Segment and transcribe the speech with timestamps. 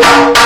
[0.00, 0.41] Bye.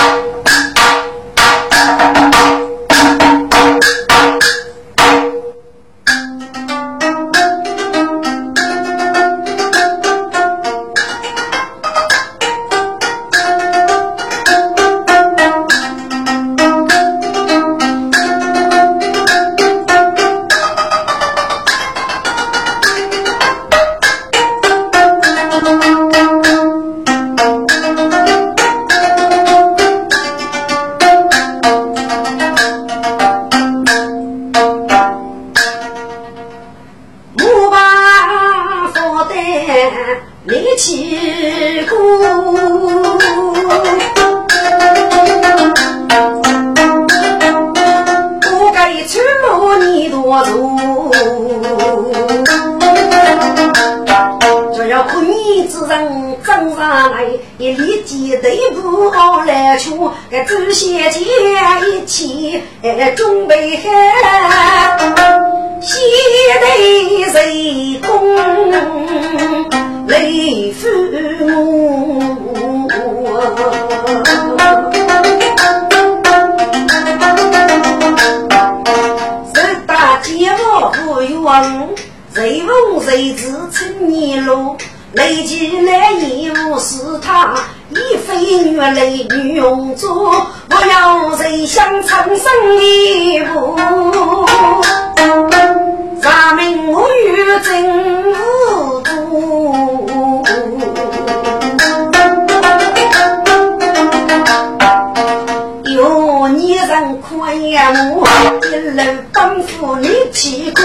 [107.47, 107.93] 哎呀！
[108.13, 108.27] 我，
[108.67, 109.01] 一路
[109.33, 110.83] 奔赴你几个，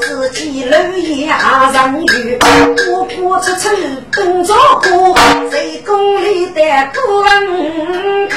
[0.00, 2.38] 自己路也上有，
[2.90, 3.68] 我不出出
[4.10, 5.14] 东着顾，
[5.48, 6.60] 在宫里的
[6.92, 8.34] 不门口。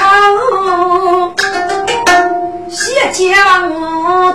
[2.70, 3.26] 谢将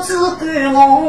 [0.04, 1.08] 只管我，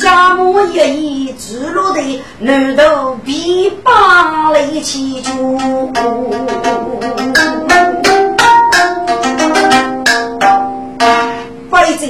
[0.00, 2.00] 家母一意直落的
[2.38, 5.30] 南头琵琶擂起酒。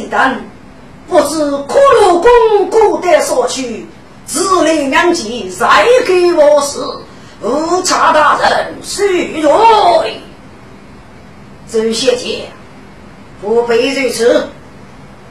[0.09, 0.41] 等，
[1.09, 3.87] 不知骷髅公古代所去，
[4.27, 7.03] 自立两级，再给我死。
[7.41, 10.21] 无察大人虚罪。
[11.71, 12.51] 周谢姐，
[13.41, 14.49] 不必如此，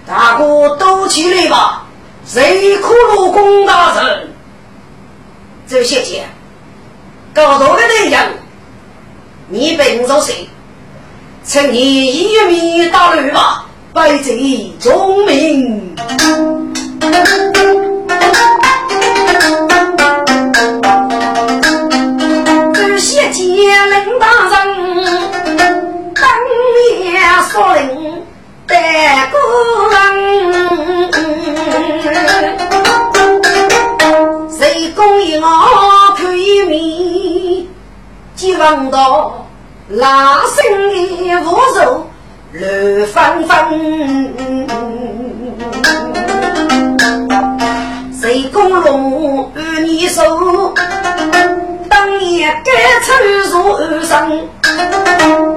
[0.06, 1.86] 大哥都起来吧，
[2.26, 4.30] 谁骷髅公大人？
[5.68, 6.24] 周谢杰，
[7.34, 8.40] 高头的内人，
[9.50, 10.48] 你本着岁？
[11.46, 13.66] 趁你一米大路吧。
[13.97, 15.96] 拜贼忠名。
[22.75, 24.53] 周小姐，领大人。
[27.50, 27.81] 少林
[28.68, 28.75] 得
[29.31, 29.35] 过
[29.90, 29.97] 人，
[34.47, 35.47] 谁公一我
[36.16, 37.66] 看一面，
[38.35, 39.47] 几闻到
[39.90, 40.96] 拉声的
[41.41, 41.46] 无
[41.79, 42.06] 肉
[42.59, 43.47] 乱纷纷，
[48.19, 50.73] 谁公龙与你手。
[51.88, 53.13] 当年该出
[53.51, 54.47] 入二生，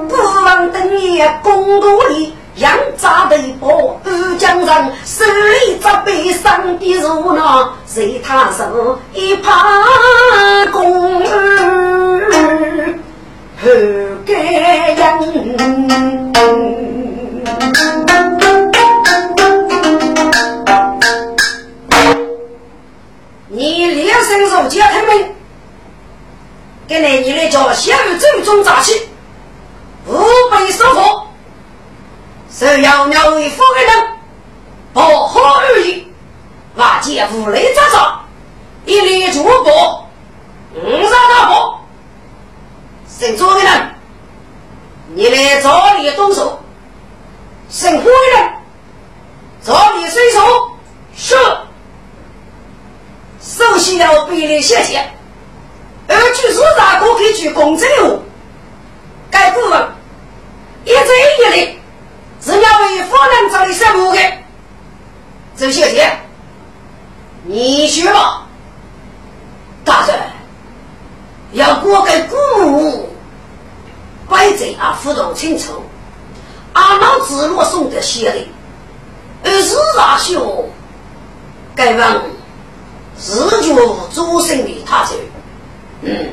[0.08, 9.54] 不忘当年公道里养扎的宝二江人，手里扎背上的如那随他手一旁
[10.70, 12.94] 公儿
[13.62, 13.70] 后
[14.26, 15.08] 该人。
[23.48, 25.34] 你连声手接他们。
[26.86, 29.08] 给来你来叫小祖宗扎起，
[30.04, 30.12] 不
[30.50, 31.22] 被收服，
[32.52, 34.08] 是要鸟为夫人，
[34.92, 36.08] 不好而已。
[36.74, 38.20] 瓦解无雷扎扎，
[38.86, 40.08] 一力主播，
[40.74, 41.80] 五杀大伯，
[43.06, 43.94] 姓左的人，
[45.14, 46.59] 你来找你动手，
[47.70, 48.52] 姓胡的人，
[49.64, 50.72] 找你随手，
[51.16, 51.36] 是，
[53.40, 54.98] 首先要比例谢谢。
[56.08, 58.18] 而据市场可以去公证哦，
[59.30, 59.88] 该部分
[60.84, 61.78] 一直一力
[62.44, 64.20] 是要为夫人找的什么的？
[65.56, 66.10] 周小姐，
[67.44, 68.48] 你说吧，
[69.84, 70.18] 大人
[71.52, 73.08] 要过给姑母，
[74.28, 75.84] 摆在啊辅导清楚，
[76.80, 78.48] 阿老子若送的血的，
[79.44, 80.66] 而是大兄
[81.76, 82.20] 该问
[83.18, 83.74] 自觉
[84.14, 85.10] 主生的他者。
[86.00, 86.30] 嗯，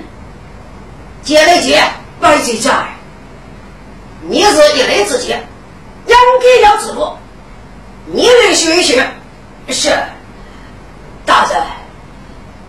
[1.22, 1.84] 接来接，
[2.22, 2.72] 摆在这，
[4.30, 5.46] 是一来之间，
[6.06, 7.12] 应该要指路，
[8.06, 9.06] 你来学一学。
[9.70, 9.90] 是，
[11.26, 11.62] 大人，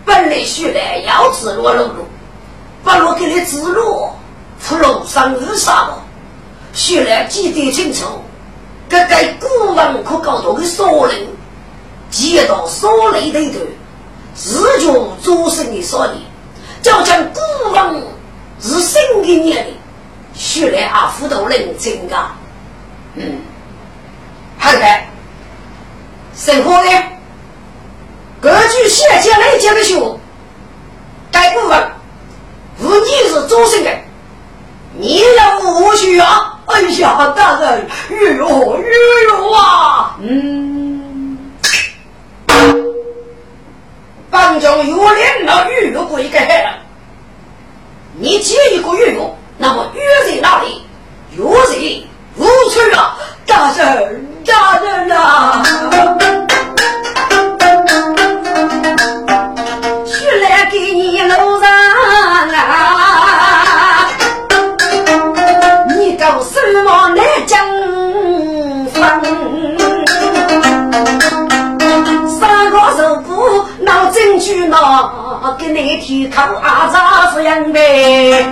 [0.03, 2.05] 本来徐来要指路路路，
[2.83, 4.09] 不如给你指路，
[4.61, 6.03] 出路上日啥了？
[6.73, 8.05] 徐来记得清楚，
[8.87, 11.27] 这个古文可搞到的所人，
[12.09, 13.65] 接到所内头头，
[14.35, 16.25] 自觉做生的所理，
[16.81, 18.03] 就将古文
[18.61, 19.73] 是新的年龄，
[20.33, 22.31] 徐来阿辅导认真噶，
[23.15, 23.41] 嗯，
[24.57, 24.81] 好的，
[26.35, 26.91] 生活呢？
[28.41, 30.19] 根据现前来讲的说，
[31.31, 31.91] 该部分
[32.77, 33.91] 如你是做生的，
[34.97, 36.58] 你要无需啊。
[36.69, 38.93] 哎呀，大人，玉哟玉
[39.27, 40.15] 哟啊！
[40.21, 41.37] 嗯，
[44.29, 46.77] 帮中有脸了，玉哟不一个黑了。
[48.19, 49.99] 你接一个玉哟，那么玉
[50.29, 50.85] 在哪里？
[51.31, 51.75] 玉在
[52.37, 53.17] 无处啊！
[53.47, 55.63] 大人，大人啊！
[74.69, 78.45] 证据闹，给你提口阿扎夫样呗。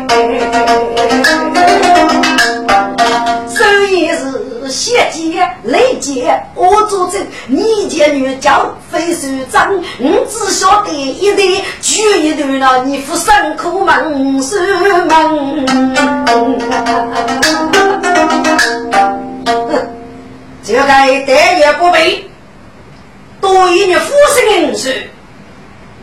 [3.47, 4.43] 所以是。
[4.67, 15.37] 谢节雷节，我作证，你家女叫非首长，你只晓得一对举一对了，你夫辛苦忙是忙。
[20.65, 21.23] 这个待遇
[21.79, 22.29] 不备，
[23.39, 24.89] 多一年夫生人数，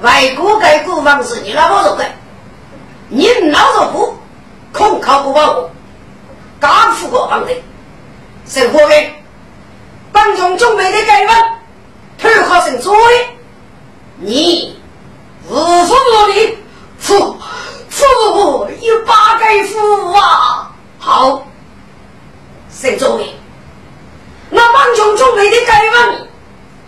[0.04, 2.04] 外国该国防是你老婆做的，
[3.08, 4.14] 你老做不，
[4.70, 5.70] 空靠不保护，
[6.60, 7.52] 刚富过方的。
[8.46, 8.94] 生活的，
[10.12, 11.36] 帮中准备的改文，
[12.18, 13.28] 配合成作业，
[14.18, 14.78] 你
[15.48, 16.58] 无父无力，
[16.98, 17.38] 父
[17.88, 18.04] 父
[18.34, 20.70] 母有八个父啊！
[20.98, 21.46] 好，
[22.70, 23.28] 谁作业？
[24.50, 26.28] 那帮中准备的改文，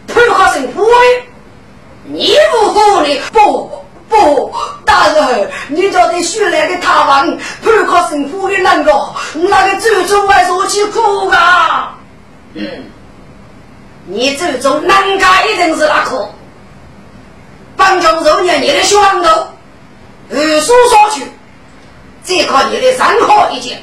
[0.06, 1.24] 配合成作业，
[2.04, 3.82] 你无父的不？
[4.08, 4.54] 不，
[4.84, 5.50] 大人，
[6.16, 11.98] 你叫得徐来的大王，判考胜负的那个，那个祖宗还说去哭啊。
[12.54, 12.84] 嗯，
[14.06, 16.28] 你祖宗难家一定是那个，
[17.76, 19.48] 帮中肉年你的血头，
[20.30, 21.26] 二叔说去，
[22.22, 23.82] 再靠你的三好一件，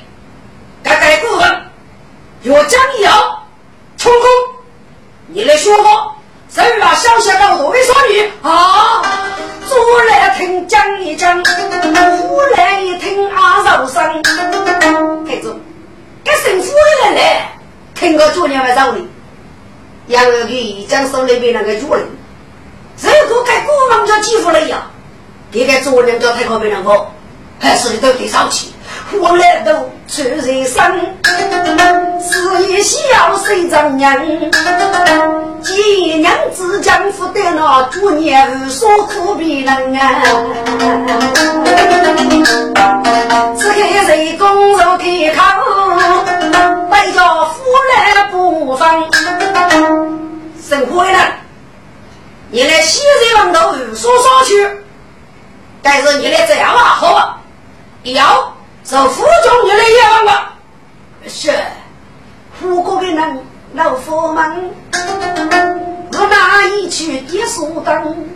[0.81, 1.65] 该该部分，
[2.41, 3.44] 若将要
[3.97, 4.29] 成功，
[5.27, 6.15] 你的血法。
[6.53, 9.01] 生了小小老多的少女啊，
[9.67, 14.03] 左来听讲一讲，右来一听阿肉声。
[15.25, 15.55] 孩子，
[16.23, 17.51] 给姓夫的人来
[17.95, 19.01] 听个昨年晚上的，
[20.05, 22.05] 然后给讲手里边那个主人，
[23.01, 24.83] 这个该国王叫欺负了呀，
[25.51, 27.07] 给个昨年叫太靠别人个，
[27.59, 28.67] 还是都得上去。
[29.19, 30.80] 我来都出人生，
[32.21, 34.51] 是一小水丈人，
[35.63, 40.21] 几娘子将夫的那主年所苦逼人啊！
[43.57, 45.42] 只看谁公入开口，
[46.91, 47.63] 带着夫
[47.96, 49.10] 来不放。
[50.62, 51.20] 生活人，
[52.51, 54.70] 你来西水王头所上去，
[55.82, 57.39] 但是你来这样啊，好吧？
[58.03, 58.52] 要。
[58.86, 60.30] 是副总，你来也问我。
[61.30, 61.52] 是，
[62.60, 63.40] 富国的人
[63.74, 64.72] 老佛门，
[66.12, 68.28] 我哪一去的书灯？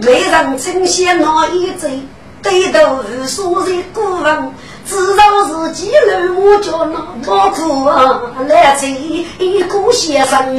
[0.00, 2.00] 没人称羡那一贼，
[2.42, 4.54] 对头所在古文，
[4.86, 8.90] 知道自己老母叫那么苦啊，来追
[9.38, 10.56] 一个先生。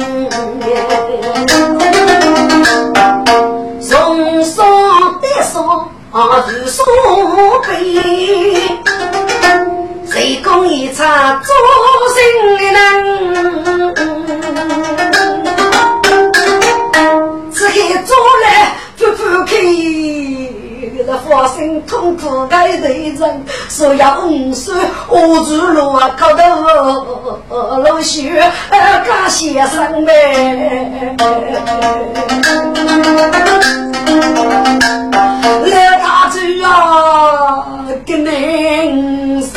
[6.72, 6.82] 苏
[7.60, 7.68] 北，
[10.10, 11.54] 谁讲一场做
[12.14, 12.22] 新
[12.72, 12.74] 人？
[17.52, 17.76] 只看
[18.06, 19.52] 做来不不开，
[21.06, 24.74] 那发生痛苦的人，所要五岁
[25.08, 26.42] 我住路啊，高头
[27.82, 31.12] 老学干先生呗。
[36.62, 37.76] 来他去啊，
[38.06, 39.50] 个名是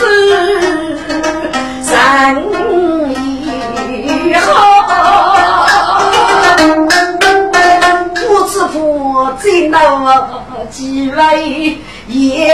[1.83, 1.93] 生
[3.11, 3.13] 意
[4.33, 4.49] 好，
[8.15, 8.19] 不
[8.49, 8.75] 知破
[9.39, 9.75] 在哪
[10.71, 12.53] 几位也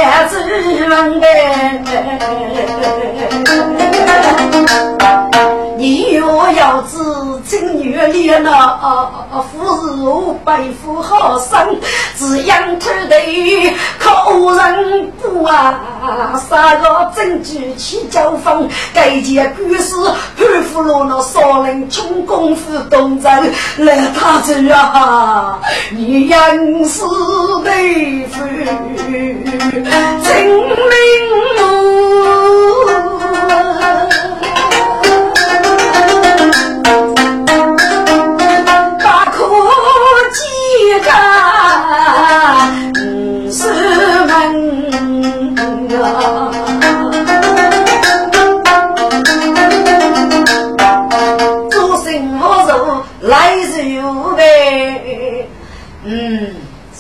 [5.82, 7.42] 你若要知门
[7.92, 8.12] 的。
[8.14, 8.78] 天呐！
[9.52, 11.76] 夫是我背负好生，
[12.16, 15.80] 只养土地靠人不啊！
[16.48, 19.96] 三个证据起交锋，该件故事
[20.38, 23.32] 潘福罗那少林穷功夫动作
[23.78, 25.60] 来他这啊！
[25.90, 27.02] 你应是
[27.64, 28.40] 对夫
[30.24, 30.96] 证明
[31.58, 31.62] 我。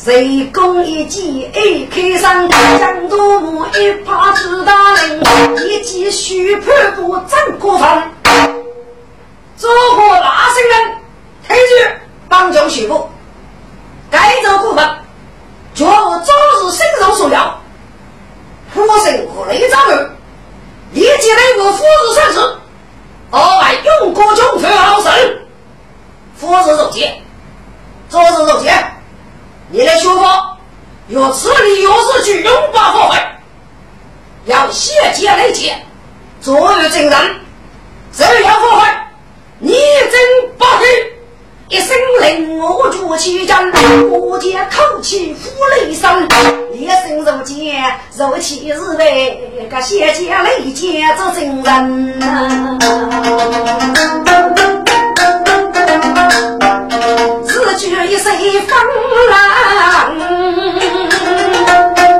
[0.05, 5.21] 雷公一击一开上，江都木一把子大人，
[5.67, 7.87] 一记虚判部真过分。
[9.59, 10.97] 诸葛大圣人
[11.47, 11.87] 推举
[12.27, 13.09] 帮将徐部，
[14.09, 14.89] 该走部分，
[15.75, 17.61] 全部早日身上所料。
[18.73, 20.09] 夫神和雷张儿，
[20.93, 22.39] 立即来个夫子圣旨，
[23.29, 25.41] 额外用国中非好神，
[26.37, 27.21] 夫子受戒，
[28.09, 28.73] 昨日受戒。
[29.73, 30.57] 你来学佛，
[31.07, 33.17] 要此理要是去拥抱后会，
[34.43, 35.73] 要谢节来接，
[36.41, 37.35] 作为证人。
[38.11, 38.85] 只要佛会，
[39.59, 40.19] 你真
[40.57, 40.83] 不虚，
[41.69, 43.55] 一声令我举起剑，
[44.09, 46.27] 我见口气呼雷声，
[46.73, 52.19] 一声如剑，如气日为个谢节来接做证人。
[57.81, 58.31] 此举一声
[58.67, 58.77] 风
[59.31, 60.13] 浪，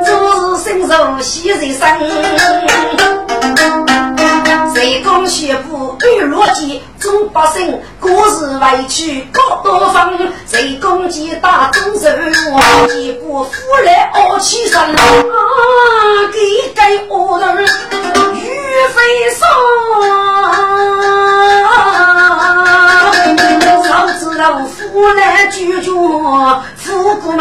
[0.04, 1.88] 做事身受喜人生。
[4.74, 10.18] 谁讲学步遇逻辑终不胜，故事委屈各多方。
[10.48, 12.10] 谁讲击打中手，
[12.88, 13.52] 结果夫
[13.86, 14.82] 来傲气生。
[14.82, 14.96] 啊，
[16.34, 16.40] 给
[16.74, 17.64] 给恶人
[18.34, 18.50] 欲
[23.22, 24.08] 飞霜。
[24.38, 25.94] 老夫来救救
[26.76, 27.40] 富姑们，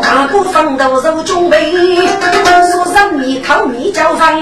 [0.00, 1.72] 大部分都是准备，
[2.70, 4.40] 说人民靠米交饭，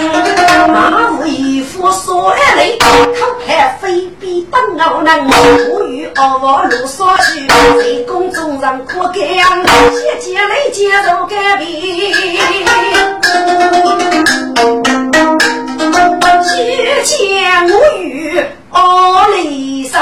[0.69, 2.87] 马无一副说来靠
[3.47, 5.27] 海飞比等老难，
[5.73, 11.71] 我与二王路上去，在宫中人可干，接接来接受改变。
[17.03, 19.99] 七千我与阿里生，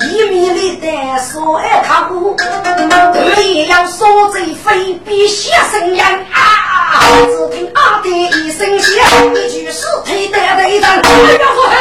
[0.00, 0.86] 一米里的
[1.18, 6.00] 说爱他我，二也要说贼非比先生人
[6.32, 7.04] 啊！
[7.26, 11.76] 只听阿爹一声响，一具尸体带队长，哎呀夫夫人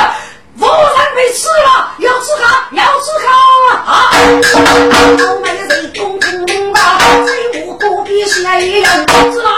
[1.17, 3.33] 被吃了，要吃卡，要吃卡
[3.91, 4.11] 啊！
[4.13, 8.85] 我们人公平大，最无辜比先人，
[9.33, 9.49] 是吗？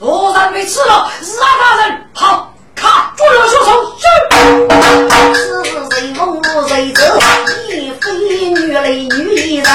[0.00, 1.46] 夫人被吃了，是啊。
[1.60, 4.06] 大人，好，卡，捉了凶手，是。
[5.34, 7.02] 是谁梦入谁走？
[7.68, 8.10] 一非
[8.48, 9.66] 女来女一人，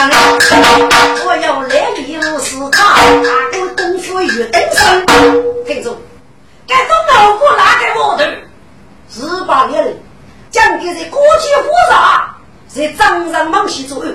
[1.27, 5.05] 我要来礼物是他，大哥功夫与登山。
[5.67, 5.95] 听住，
[6.67, 8.27] 该东老虎拿给我的，
[9.11, 9.95] 十八年人。
[10.51, 12.37] 讲的是国际护法，
[12.73, 14.11] 是张人猛西左右。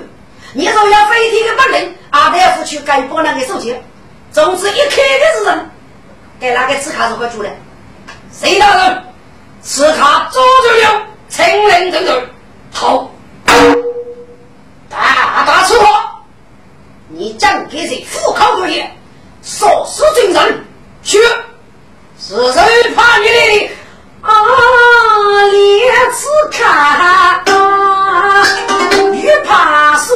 [0.53, 3.75] 你若要飞天的本领，阿大夫去改拨那个手机，
[4.31, 5.69] 总之一开的是人，
[6.39, 7.49] 给那个刺卡是会做的。
[8.31, 9.03] 谁大人？
[9.61, 12.29] 刺卡早就有，清零等等，
[12.71, 13.11] 好，
[14.87, 15.87] 大大吃货，
[17.07, 18.87] 你讲的是富考作业，
[19.41, 20.65] 说是精神，
[21.01, 21.17] 去，
[22.19, 23.69] 是谁怕你的？
[24.25, 24.31] 啊，
[25.51, 25.55] 列
[26.11, 27.43] 子看，
[29.13, 30.09] 玉怕说，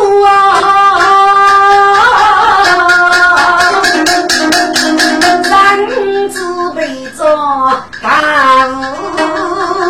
[5.43, 5.87] 三
[6.29, 7.21] 子背着
[8.01, 8.71] 大无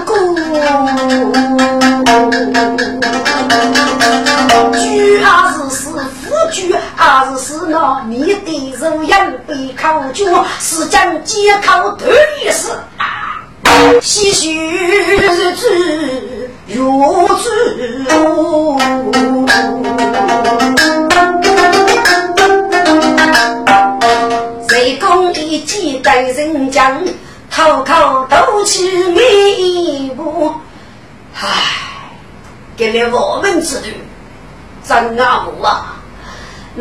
[0.05, 0.35] 辜，
[4.73, 12.73] 居二是是夫居，二是是那你的肉养被考究，是将借口对事。
[13.79, 17.49] 唏嘘日子如此，
[24.67, 27.01] 谁讲一计待人将，
[27.49, 30.53] 口口都起眉目。
[31.33, 31.47] 唉，
[32.75, 33.87] 给了我们之徒，
[34.83, 35.98] 真阿母啊！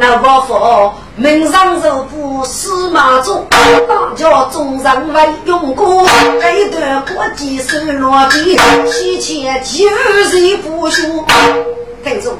[0.00, 6.06] 那伯父名上受苦司马祖，大家众人为用过，
[6.40, 8.56] 这一段国际是落地，
[8.92, 9.88] 西前就
[10.22, 11.02] 是不休。
[12.04, 12.32] 听众，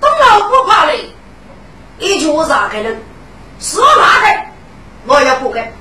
[0.00, 1.10] 东老不怕累，
[1.98, 2.96] 一句啥个人？
[3.58, 4.40] 是哪个？
[5.08, 5.72] 我也不该，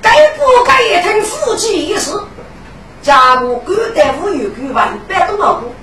[0.00, 2.12] 该不该也听夫妻一事？
[3.02, 5.74] 家母孤单无有孤万百东老姑，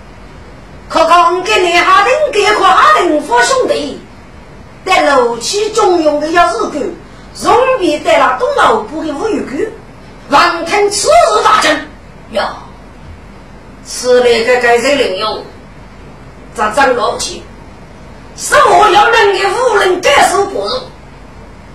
[0.87, 3.99] 可刚给你哈登给夸登夫兄弟。
[4.87, 6.79] 在楼起中用的要是狗，
[7.43, 9.71] 容易得了东老部的无语狗，
[10.29, 11.77] 王听此日大惊
[12.31, 12.41] 哟，
[13.85, 15.43] 此类个该谁领用？
[16.55, 17.43] 咋长老气？
[18.37, 20.71] 是我要能的无人感受不入，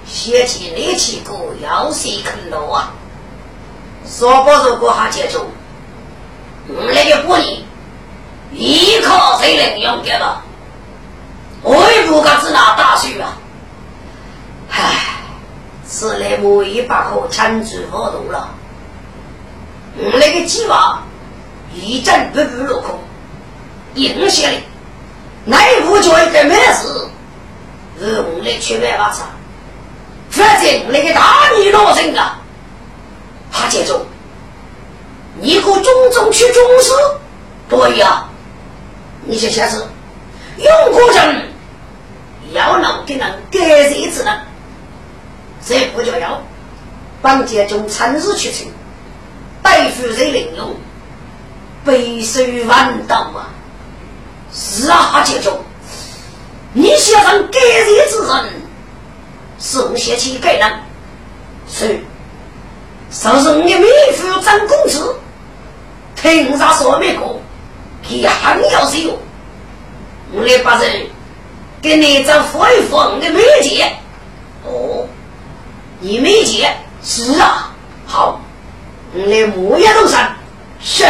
[0.06, 2.94] 先起力气过要谁肯路啊？
[4.08, 5.44] 说不如过哈接住，
[6.66, 7.64] 那个不义，
[8.52, 10.42] 依靠谁领用的了？
[11.62, 13.38] 我也不敢只拿大水啊！
[14.68, 15.16] 唉，
[15.86, 18.48] 此来我一把火牵住活动了。
[19.96, 21.02] 我那个计划
[21.74, 22.98] 一阵不不落空，
[23.94, 24.54] 硬下来，
[25.44, 27.08] 内部就一个没事，
[28.00, 29.22] 是我来去办法子。
[30.30, 32.38] 反正那个大逆老人啊，
[33.52, 34.04] 他接着，
[35.40, 36.92] 你可种种去种事，
[37.68, 38.24] 对呀，
[39.26, 39.86] 你先下子
[40.56, 41.51] 用过人。
[42.52, 44.38] 要能给人改日之能，
[45.66, 46.40] 这不就要
[47.20, 48.66] 帮家中趁日去成，
[49.62, 50.74] 对付这领用，
[51.84, 53.50] 备受万道啊！
[54.52, 55.60] 是啊，家中，
[56.72, 58.44] 你想让改日之人，
[59.58, 60.72] 是先去改人，
[61.68, 62.00] 是，
[63.10, 65.14] 说是你妹夫张公子，
[66.16, 67.40] 听啥说没过，
[68.02, 69.18] 他还要谁哟？
[70.32, 71.06] 我来把人。
[71.82, 73.92] 给你这佛一佛的媒介，
[74.64, 75.04] 哦，
[75.98, 77.72] 你媒介是啊，
[78.06, 78.40] 好，
[79.12, 80.32] 你来木叶路上
[80.80, 81.04] 是。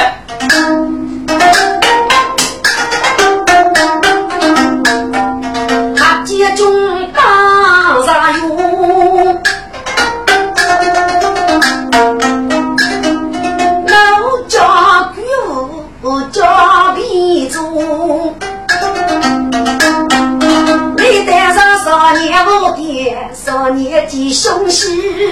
[23.35, 24.90] 少年弟兄喜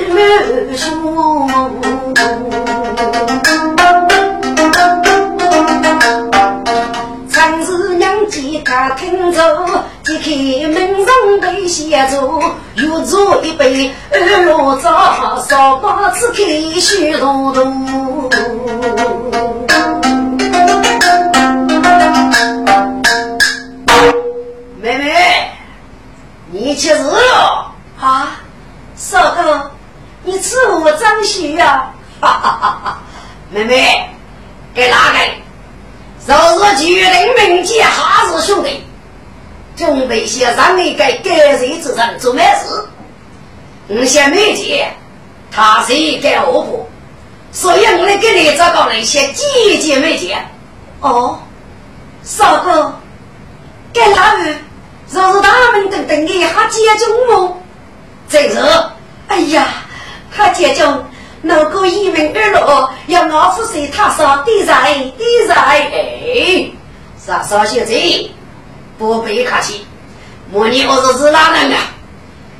[0.09, 1.49] 满胸。
[7.29, 9.67] 曾是娘家他听着，
[10.05, 10.31] 揭开
[10.69, 12.41] 门上被写着，
[12.77, 16.43] 又做一杯二老早，烧包子开
[16.81, 18.31] 虚如土。
[26.53, 27.70] 你吃日了
[28.01, 28.41] 啊，
[28.97, 29.71] 少哥，
[30.25, 31.93] 你吃我张喜呀？
[32.19, 32.99] 哈哈哈哈
[33.51, 34.09] 妹妹，
[34.75, 35.19] 给哪个？
[36.27, 38.83] 昨日决定明天哈日兄弟，
[39.77, 42.89] 准备些让你给改日之人做咩事？
[43.87, 44.95] 你先没见，
[45.51, 46.89] 他是一个恶婆，
[47.53, 50.49] 所以我来给你找个那些姐姐没见。
[51.01, 51.39] 哦，
[52.23, 52.95] 少哥，
[53.93, 54.57] 给哪位？
[55.11, 57.57] 若是他们等等你，还接中吗？
[58.31, 58.59] 正是。
[59.27, 59.67] 哎呀，
[60.35, 61.05] 他接中，
[61.43, 65.55] 如果一门二路，要我夫谁他上地在地在。
[65.55, 66.71] 哎，
[67.19, 68.31] 少少小姐，
[68.97, 69.85] 不必客气。
[70.51, 71.79] 莫你我是是哪人啊？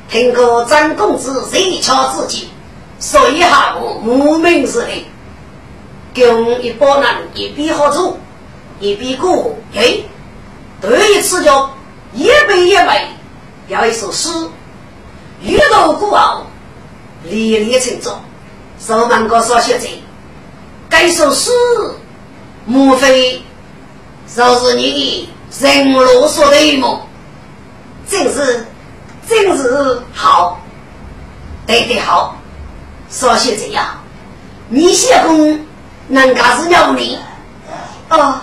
[0.09, 2.49] 听过张公子谁瞧自己，
[2.99, 5.05] 所以哈我无名之辈，
[6.13, 8.19] 跟一帮人一边好处，
[8.79, 9.55] 一边过。
[9.75, 9.95] 哎，
[10.81, 11.69] 对一次就。
[12.13, 13.07] 一杯一杯，
[13.69, 14.29] 要一首诗，
[15.41, 16.45] 玉楼古傲，
[17.23, 18.21] 历历成章。
[18.79, 19.87] 受满个少学者，
[20.89, 21.51] 该首诗，
[22.65, 23.41] 莫非
[24.35, 26.99] 就是你的人罗所的梦？
[28.09, 28.65] 正是，
[29.29, 30.59] 正是好，
[31.67, 32.35] 对对好。
[33.09, 33.99] 少学者呀，
[34.69, 35.59] 你写功
[36.07, 37.19] 能干是了你？
[38.09, 38.39] 哦，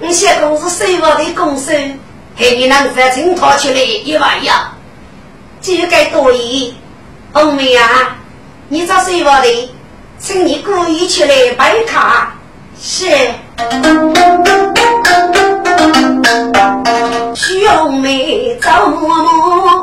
[0.00, 1.98] 你写功是谁我的功孙？
[2.34, 4.72] 给你能反正掏出来一万呀，
[5.60, 6.74] 就该多一。
[7.32, 8.16] 红梅啊，
[8.68, 9.70] 你找谁我的？
[10.18, 12.34] 请你故意出来摆卡。
[12.80, 13.06] 是。
[17.34, 19.08] 徐红梅找嬷
[19.64, 19.82] 嬷，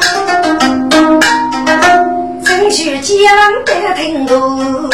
[2.43, 3.15] 争取江
[3.65, 4.89] 的听路。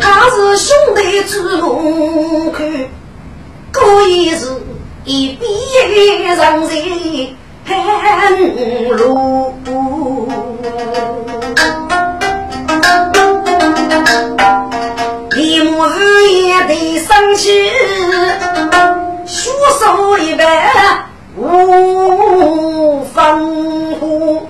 [0.00, 2.62] 他是兄弟之路口。
[3.72, 4.46] 可以是
[5.04, 5.44] 一笔
[5.88, 6.36] 一人
[6.68, 6.88] 前
[7.64, 7.76] 盘
[8.96, 10.28] 路，
[15.36, 17.70] 你莫日夜的生气，
[19.26, 20.44] 虚受一般
[21.36, 24.48] 无分苦。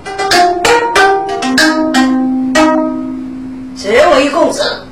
[3.77, 4.87] 这位公子，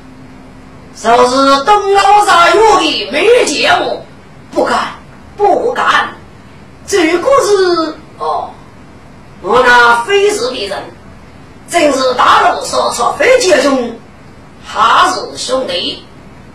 [0.94, 3.68] 就是东老山岳的美景，
[4.52, 4.94] 不敢，
[5.36, 6.15] 不敢。
[6.86, 8.50] 这个是哦，
[9.42, 10.82] 我那非是别人，
[11.68, 13.98] 正是大路所说非杰兄，
[14.66, 16.04] 他是兄弟。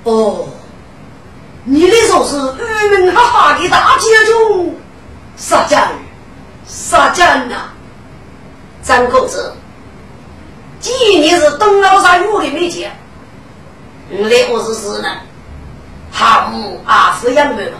[0.04, 0.48] 哦，
[1.66, 4.74] 你的说是愚民哈哈的大杰兄，
[5.38, 5.92] 杀将，
[6.66, 7.56] 杀将呐，
[8.82, 9.54] 张公子。
[10.80, 12.92] 既然你是东老山有的没见，
[14.10, 15.10] 你来我是是呢？
[16.12, 17.78] 哈姆阿夫养妹了，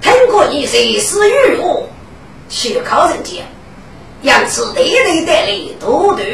[0.00, 1.88] 通过你谁是与我
[2.48, 3.42] 去考人家，
[4.22, 6.24] 养此对对带来多多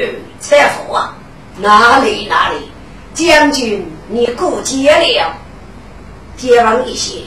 [0.40, 1.16] 财富啊！
[1.59, 2.70] 哪里哪里，
[3.14, 5.33] 将军你过节了，
[6.37, 7.22] 解放一些，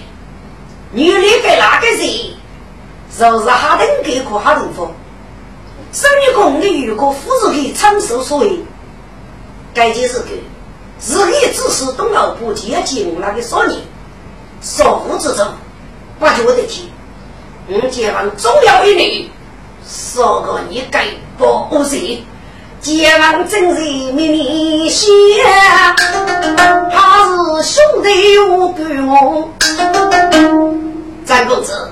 [0.92, 2.08] 女里给哪个人？
[3.18, 4.92] 就是哈登给过哈登风。
[5.92, 8.60] 生于宫里，如果夫人给长寿所为，
[9.74, 10.30] 该件事个，
[11.06, 13.82] 日夜只是东老不接近那个少年，
[14.62, 15.48] 少妇之中，
[16.20, 16.92] 不觉得起。
[17.68, 19.30] 嗯，解放重要一类，
[19.88, 21.98] 说个你该不是？
[22.82, 23.82] 解放真是
[24.14, 25.08] 秘密些，
[26.92, 29.50] 他是兄弟我给我，
[31.26, 31.92] 张公子，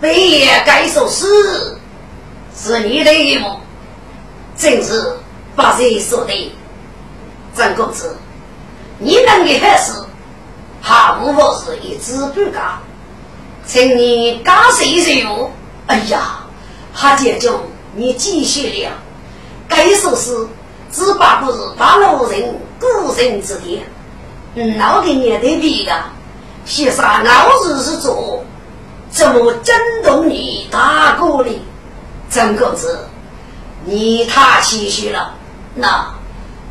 [0.00, 1.76] 北也该说是。
[2.58, 3.60] 是你的一幕，
[4.56, 5.12] 正是
[5.54, 6.52] 八岁说的，
[7.54, 8.16] 张公子，
[8.98, 9.92] 你能的还是，
[10.80, 12.60] 还不过是一知半解，
[13.66, 15.50] 请你加岁数。
[15.86, 16.40] 哎呀，
[16.92, 17.50] 哈姐姐，
[17.94, 18.90] 你继续了，
[19.68, 20.46] 该首诗
[20.90, 23.86] 只不是八路人孤人之点，
[24.78, 25.92] 老给你的比的，
[26.64, 28.44] 先生老日是做，
[29.10, 29.74] 怎么惊
[30.04, 31.60] 动你大哥哩？
[32.28, 32.98] 张公子，
[33.84, 35.34] 你太谦虚了。
[35.76, 36.12] 那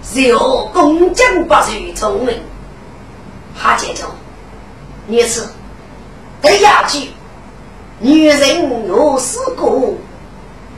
[0.04, 2.42] 只有公将不如聪明。
[3.56, 4.04] 哈姐姐，
[5.08, 5.48] 你是
[6.46, 7.10] 得下去。
[8.00, 9.94] 女人我是个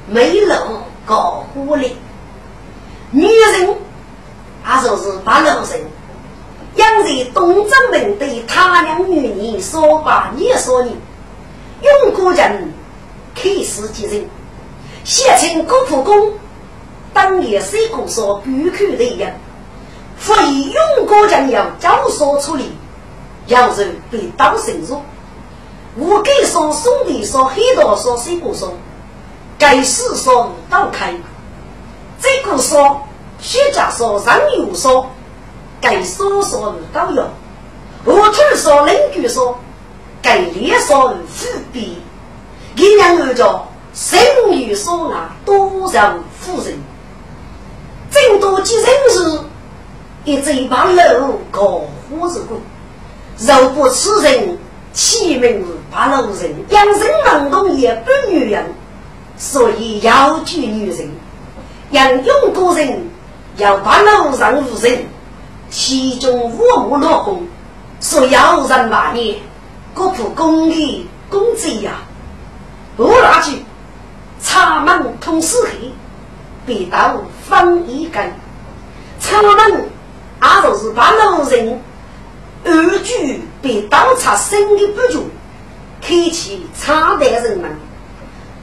[0.08, 0.54] 没路
[1.06, 1.96] 高虎的，
[3.12, 3.76] 女人
[4.64, 5.82] 他说是八路人。
[6.76, 10.96] 因为东正门对他娘女人说话，你说你
[11.82, 12.72] 用过人
[13.34, 14.30] 开始接人。
[15.04, 16.34] 写成古朴公，
[17.14, 19.32] 当年谁公说不可的样，
[20.20, 22.72] 所以用过将要教唆处理，
[23.48, 25.02] 要人被刀深入。
[25.98, 28.72] 我给说兄弟说很多说谁公说，
[29.58, 31.14] 该是说刀开。
[32.22, 33.02] 这个说
[33.40, 35.10] 学家说人有说，
[35.82, 37.28] 该说说刀有。
[38.06, 39.58] 我听说邻居说，
[40.22, 41.98] 该连说富比，
[42.76, 43.68] 一两二叫。
[43.94, 44.20] 生
[44.52, 46.78] 于所爱，多让夫人。
[48.12, 49.40] 正多几人时，
[50.24, 52.60] 一嘴把肉搞火子滚。
[53.40, 54.56] 若不吃人，
[54.98, 56.52] 岂名八路人？
[56.70, 58.66] 养生忙动也不女人，
[59.38, 61.08] 所以要娶女人。
[61.92, 63.08] 养用过人，
[63.58, 65.06] 要把路上无人，
[65.70, 67.48] 其中我无落功，
[68.02, 69.38] 说要人万年，
[69.94, 71.92] 国破公理公贼呀，
[72.96, 73.64] 不拿去。
[74.42, 75.92] 插门通四黑，
[76.66, 78.34] 别刀分一根。
[79.20, 79.56] 插门
[80.40, 81.80] 阿就是把老人
[82.64, 85.26] 二举被刀插生的不足，
[86.02, 87.72] 开启插的人门。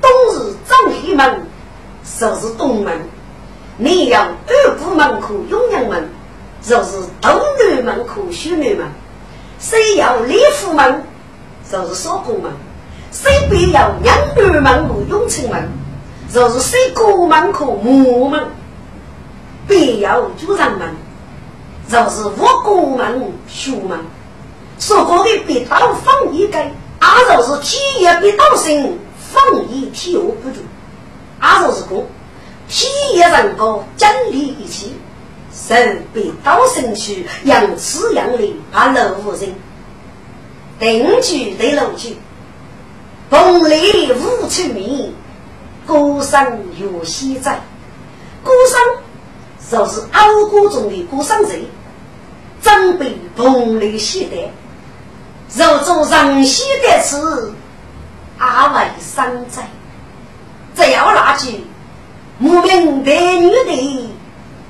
[0.00, 1.46] 冬日正黑门，
[2.20, 2.92] 就是东门；
[3.78, 6.08] 你要二姑门口永阳门，
[6.62, 8.86] 就是东南门口西南门；
[9.58, 11.02] 谁要李府门，
[11.70, 12.52] 就是少宫门。
[13.10, 15.68] 西北要两二门路永城门，
[16.30, 18.40] 就是西国门口木门；
[19.66, 20.88] 北要主上门，
[21.88, 23.98] 就是五国门书门。
[24.78, 28.98] 说过的别刀放一根，阿就是体也别刀生，
[29.32, 30.56] 放一体我不住。
[31.38, 32.06] 阿就是公，
[32.68, 34.94] 体也人高，整理一起，
[35.52, 35.74] 手
[36.12, 38.38] 被刀生去，养此养的
[38.72, 39.54] 把老夫人
[40.78, 42.16] 定居对楼居。
[43.30, 45.14] 风里无处鸣，
[45.86, 47.60] 歌声有西在。
[48.42, 48.78] 歌声
[49.70, 51.52] 就是傲歌中的歌声者，
[52.60, 54.50] 准备风里写的。
[55.56, 57.52] 若做人写的词，
[58.38, 59.62] 阿为生灾，
[60.74, 61.64] 只要那句
[62.38, 64.10] 莫名白女的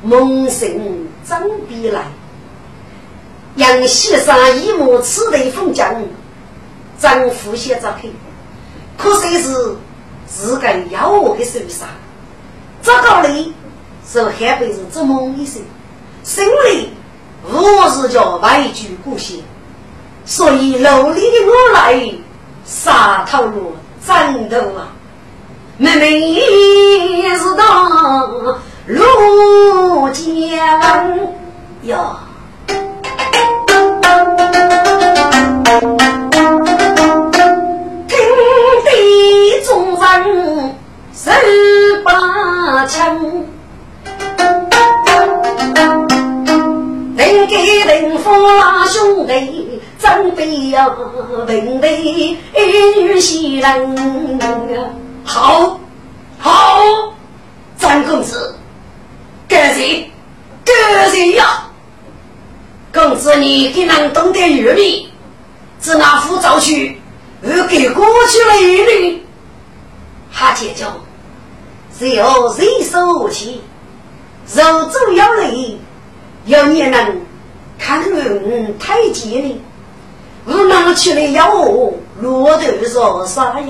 [0.02, 2.02] 梦醒真必来，
[3.57, 5.85] 杨先生一幕此地风景，
[7.00, 8.12] 真呼吸着去，
[8.98, 9.76] 可惜是
[10.26, 11.88] 自个要我的手上，
[12.83, 13.54] 这个里
[14.07, 15.62] 是海辈子做梦一生，
[16.23, 16.90] 心里
[17.53, 19.37] 无是叫畏惧故乡。
[20.25, 22.12] 所以努力的我来
[22.64, 23.75] 杀头路
[24.07, 24.88] 战斗啊，
[25.77, 26.40] 妹妹
[27.37, 28.40] 是当
[28.87, 31.19] 路江
[31.83, 32.17] 哟，
[38.09, 38.17] 天
[38.87, 38.90] 地
[39.67, 40.75] 众人
[41.12, 41.31] 手
[42.05, 43.19] 把枪，
[47.46, 49.80] 给人发兄弟。
[49.98, 50.87] 张飞呀，
[51.46, 51.88] 文的
[53.00, 53.96] 女袭人，
[55.24, 55.80] 好，
[56.38, 56.78] 好，
[57.78, 58.54] 张公子，
[59.48, 60.11] 干谁？
[60.64, 61.70] 干谁呀？
[62.92, 65.09] 公子，你给能懂点玉米？
[65.80, 67.00] 自那副造去，
[67.42, 69.26] 又给过去了一缕。
[70.30, 70.85] 哈姐姐，
[71.98, 73.62] 只要人手起，
[74.54, 75.78] 肉走要累，
[76.46, 77.20] 要你能
[77.85, 79.61] 看论太极呢。
[80.47, 83.66] 我拿起来要我骆驼说啥呀？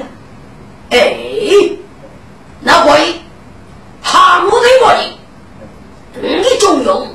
[0.90, 1.16] 哎，
[2.60, 3.20] 那鬼，
[4.04, 7.08] 怕我的我的，你中用，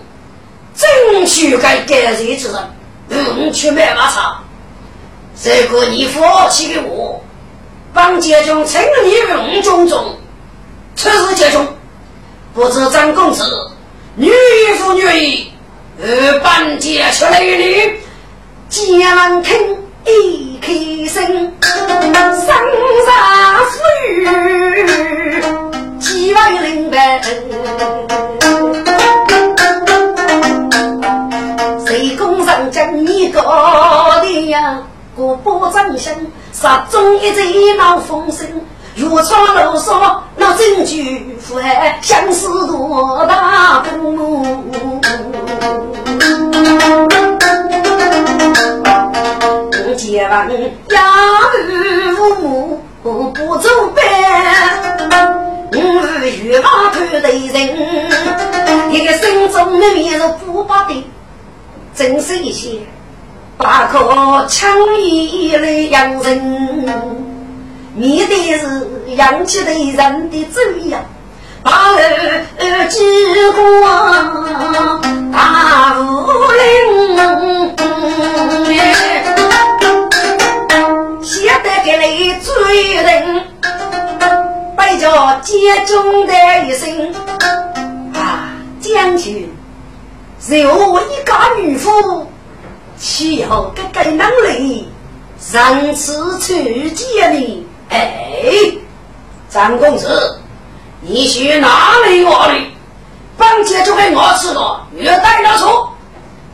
[0.75, 2.69] 争取该改日之人，
[3.07, 4.41] 不去买马茶。
[5.41, 7.23] 这个你放弃给我，
[7.93, 10.17] 帮杰中称你用种种，
[10.97, 11.65] 此事杰中，
[12.53, 13.71] 不知张公子，
[14.15, 14.29] 女
[14.77, 15.49] 夫女意，
[16.01, 17.99] 二半截出来女。
[18.69, 20.73] 将听一开
[21.09, 21.25] 声，
[21.61, 22.45] 生
[23.05, 23.11] 杀
[23.65, 25.43] 死与
[25.99, 27.21] 几万人百。
[31.85, 34.81] 谁攻上将你高的呀？
[35.13, 36.15] 国破张相，
[36.53, 38.47] 杀中一贼闹风声。
[38.95, 44.88] 越闯路上那证据腐害，相思多大功。
[50.09, 54.01] 结完养儿父母不走班，
[55.71, 55.77] 我
[56.25, 57.31] 欲望看的人，
[58.91, 61.05] 一个心中的面是不把的，
[61.93, 62.79] 真是一些
[63.55, 64.67] 把可强
[64.97, 66.39] 一来养人，
[67.93, 71.03] 面对是养起的人的嘴呀，
[71.61, 73.53] 把儿几个
[75.31, 76.59] 大武林。
[81.89, 83.47] 写得给你追人，
[84.77, 86.33] 背着接中的
[86.67, 87.11] 一声
[88.13, 89.51] 啊，将军，
[90.39, 92.27] 是我一家女妇，
[92.95, 94.87] 岂有这个能力
[95.39, 97.65] 上次去见你？
[97.89, 98.05] 哎，
[99.49, 100.39] 张公子，
[101.01, 102.67] 你去哪里我里？
[103.35, 105.91] 帮接就给我吃了，越带越错。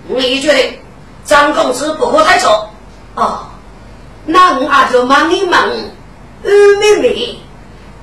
[0.07, 0.79] 你觉得
[1.25, 2.69] 张公子不可太错？
[3.15, 3.39] 哦。
[4.25, 5.53] 那我阿就问一问，
[6.43, 7.39] 二妹妹，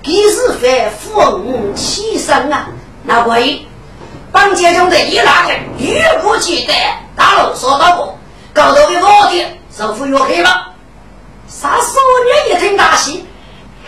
[0.03, 2.69] 几时会富翁起身啊？
[3.05, 3.67] 那位
[4.31, 6.73] 帮街中的一拉开，越不记得
[7.17, 8.19] 大路说到过，
[8.55, 10.69] 高头的老爹首富越黑吧？
[11.49, 13.27] 啥少年一听大喜，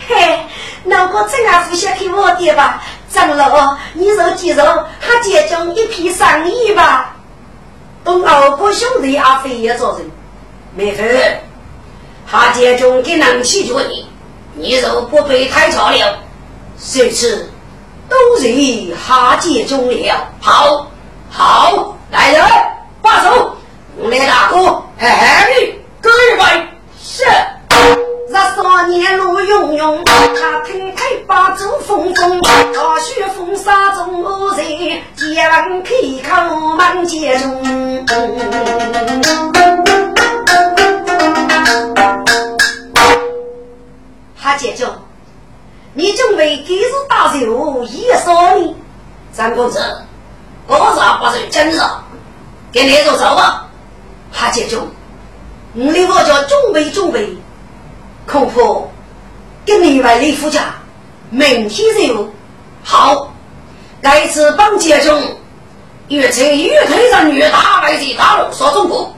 [0.07, 0.45] 嘿，
[0.83, 2.83] 那我真还不想听我爹吧？
[3.09, 4.61] 长老，你若记住，
[4.99, 7.15] 他街中一批生意吧？
[8.03, 10.11] 东二哥兄弟阿飞也做人，
[10.75, 11.07] 没分。
[12.29, 14.07] 他家中给能起着你，
[14.55, 16.17] 你若不被太照了，
[16.77, 17.49] 谁知
[18.09, 18.47] 都是
[18.95, 20.27] 哈家中了。
[20.39, 20.87] 好，
[21.29, 22.43] 好，来人，
[23.01, 23.55] 把手，
[23.97, 26.67] 我来大哥，嘿嘿，各位
[27.01, 27.23] 是。
[28.29, 34.23] 那少年路庸庸，他听开把酒风风，大雪风沙中
[34.57, 35.93] 人，结完开
[36.27, 38.05] 口满街中。
[44.45, 44.85] 他姐姐，
[45.95, 48.75] 你准备给日打酒一少呢？
[49.33, 49.79] 张公子，
[50.67, 52.03] 我啥不是真的？
[52.71, 53.67] 给你做走吧。
[54.31, 54.77] 他姐姐，
[55.73, 57.35] 你的我叫准备准备，
[58.27, 58.61] 恐怕
[59.65, 60.75] 跟你外李夫家
[61.31, 62.29] 明天就
[62.83, 63.33] 好。
[63.99, 65.19] 该次帮接中，
[66.09, 69.11] 越请越推上越大外地大路说中国，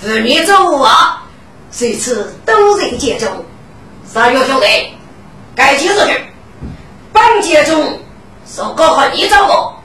[0.00, 1.22] 妇女走啊，
[1.70, 3.28] 这次都在接中。
[4.12, 4.66] 三月兄弟，
[5.56, 6.22] 该几日去？
[7.14, 7.98] 本节中
[8.46, 9.80] 受过和你找过，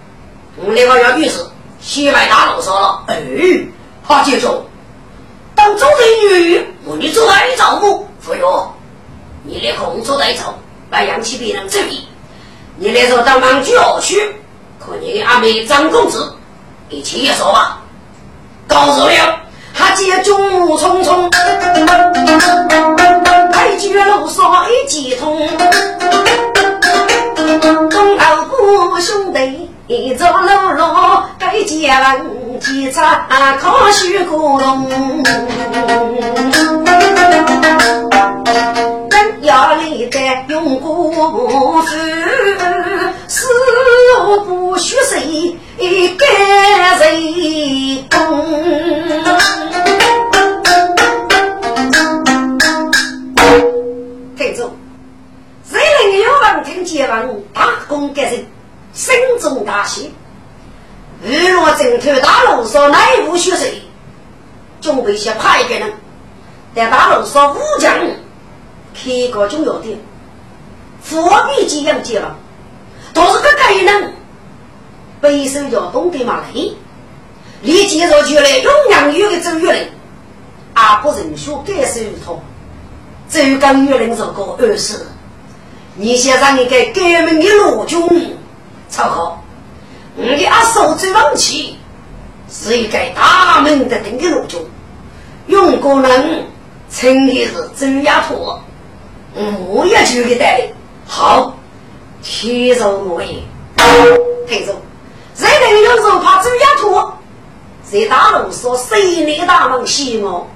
[0.58, 1.46] 我那个要女士
[1.80, 3.04] 西外大路说了。
[3.08, 3.22] 哎，
[4.04, 4.66] 好节中，
[5.56, 8.06] 当中人女，我你做来照顾。
[8.20, 8.74] 傅哟，
[9.44, 10.54] 你的工作在做，
[10.90, 12.06] 不扬起别人注意。
[12.76, 14.36] 你那时候到忙郊区，
[14.78, 16.36] 可你阿妹张公子
[16.90, 17.82] 一起也说吧。
[18.68, 19.40] 告诉了，
[19.74, 21.30] 他接中路匆匆，
[23.52, 25.48] 白驹路上一接通。
[27.90, 30.84] 东道姑兄弟一着路路，
[31.40, 33.26] 该接人接茶
[33.60, 34.90] 靠许古龙。
[39.10, 41.14] 人要立得用功
[41.82, 41.88] 夫，
[43.28, 43.48] 死
[44.46, 45.58] 不许谁
[46.18, 46.28] 干
[69.08, 69.98] 开个重要点，
[71.10, 72.36] 货币几样结了，
[73.14, 74.14] 都是个概念。
[75.22, 76.48] 背手叫东北马来，
[77.62, 79.90] 你介绍出来永阳有的周月人，
[80.74, 82.44] 阿不人学改手一套，
[83.30, 85.08] 周刚月人做过二十，
[85.96, 88.38] 你先让你给革命的罗军
[88.90, 89.44] 超好，
[90.16, 91.80] 你的阿叔最旺气，
[92.48, 94.60] 是一个大门的顶的罗军，
[95.48, 96.46] 用过人
[96.92, 98.62] 称的是周亚托。
[99.70, 100.72] 我也就给带领
[101.06, 101.56] 好，
[102.24, 103.44] 听着我也
[104.48, 104.74] 听着，
[105.36, 107.14] 谁能有时候怕走丫头，
[107.84, 110.48] 在大路上谁那大门西我，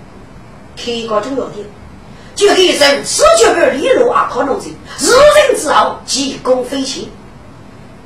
[0.75, 1.65] 开个重要点，
[2.33, 4.29] 就给人死绝不利落啊！
[4.33, 7.11] 可能性，入人之后，急功飞起。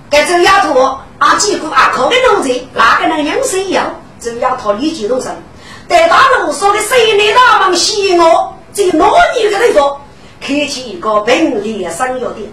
[0.09, 0.79] 该走丫头
[1.19, 3.81] 啊，几乎啊，靠的农人，哪个能养谁要？
[4.19, 5.31] 走丫头立即动身，
[5.87, 9.97] 在大路上的谁那大门西我，这个老女的那个。
[10.39, 12.51] 开启一个便利的商业店，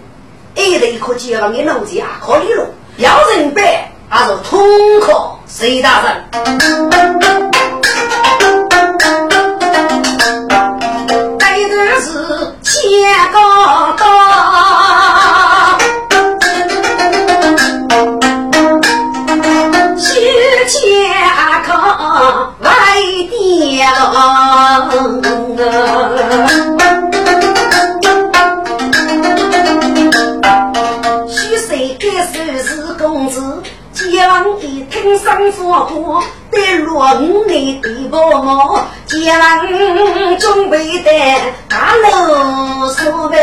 [0.55, 2.67] 一类可结合的农机啊，可以了。
[2.97, 3.63] 要人办，
[4.09, 4.59] 还是通
[5.01, 6.23] 可谁大人？
[11.39, 13.92] 这个是天高
[35.43, 39.19] 听生火火，得落五里地婆我，将
[40.39, 41.11] 准备的
[41.67, 43.35] 大路上呗。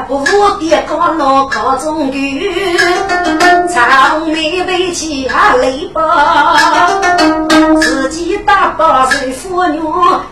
[0.00, 0.24] 年不
[0.58, 2.50] 的高老高中举，
[3.68, 6.00] 长眉背起啊泪包，
[7.80, 9.80] 自己打包水妇女，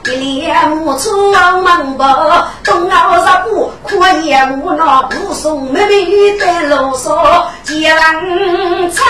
[0.07, 9.04] 一脸木粗忙包，东熬热布，苦也无奈，不送妹妹在路上，见人称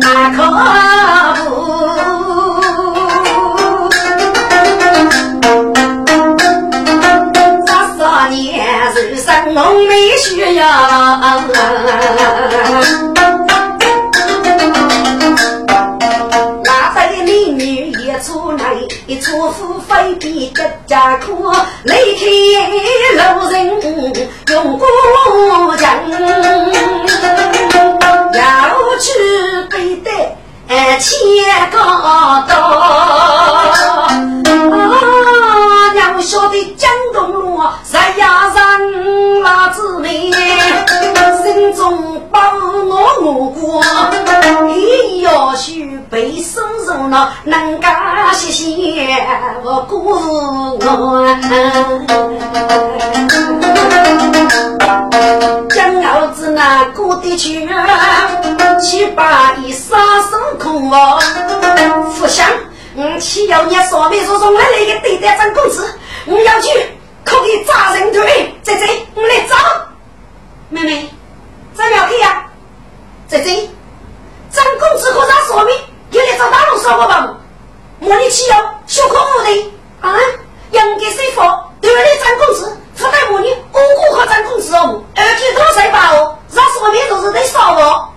[0.00, 2.03] 他可不。
[9.44, 10.66] 人生浓眉需要，
[16.64, 18.74] 那在美女一出来，
[19.06, 21.52] 一出富非比个家苦，
[21.82, 22.24] 离开
[23.16, 23.66] 路人
[24.50, 24.86] 用过
[25.76, 25.86] 江，
[28.32, 28.40] 要
[28.98, 29.12] 去
[29.70, 30.08] 背得
[30.98, 31.12] 千
[31.70, 31.76] 个
[32.48, 32.52] 刀。
[42.34, 43.82] 中把我我过，
[44.66, 49.16] 你要许背手入那能干些些，
[49.62, 50.76] 我鼓我。
[55.70, 57.68] 江老子那过得去，
[58.80, 59.96] 七八一杀
[60.30, 61.20] 手空我，
[62.10, 62.48] 福相。
[62.96, 66.68] 我岂要你说没说说我那个对待张公子，我要去
[67.24, 68.54] 可以扎人腿。
[68.62, 69.56] 姐姐，我来找
[70.68, 71.10] 妹妹，
[71.74, 72.44] 怎么去呀？
[73.28, 73.68] 姐姐，
[74.50, 75.76] 张公子和他说明，
[76.10, 77.34] 你来找大龙说我吧。
[78.00, 78.56] 我你岂要
[78.86, 80.14] 小可无的啊？
[80.70, 81.70] 杨给谁说？
[81.80, 86.38] 对了，张公子，他带我你姑姑和张公子哦，而且多谁把哦？
[86.54, 88.08] 他说明都是在说我，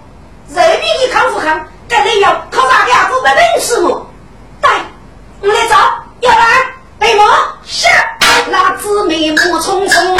[0.54, 1.68] 人民的康复康。
[1.90, 4.06] 跟你要靠啥个不本事么？
[4.62, 4.70] 对，
[5.42, 5.76] 我来找，
[6.20, 6.46] 要来
[7.00, 7.24] 备马
[7.64, 7.88] 是。
[8.50, 10.18] 那姊妹目匆匆，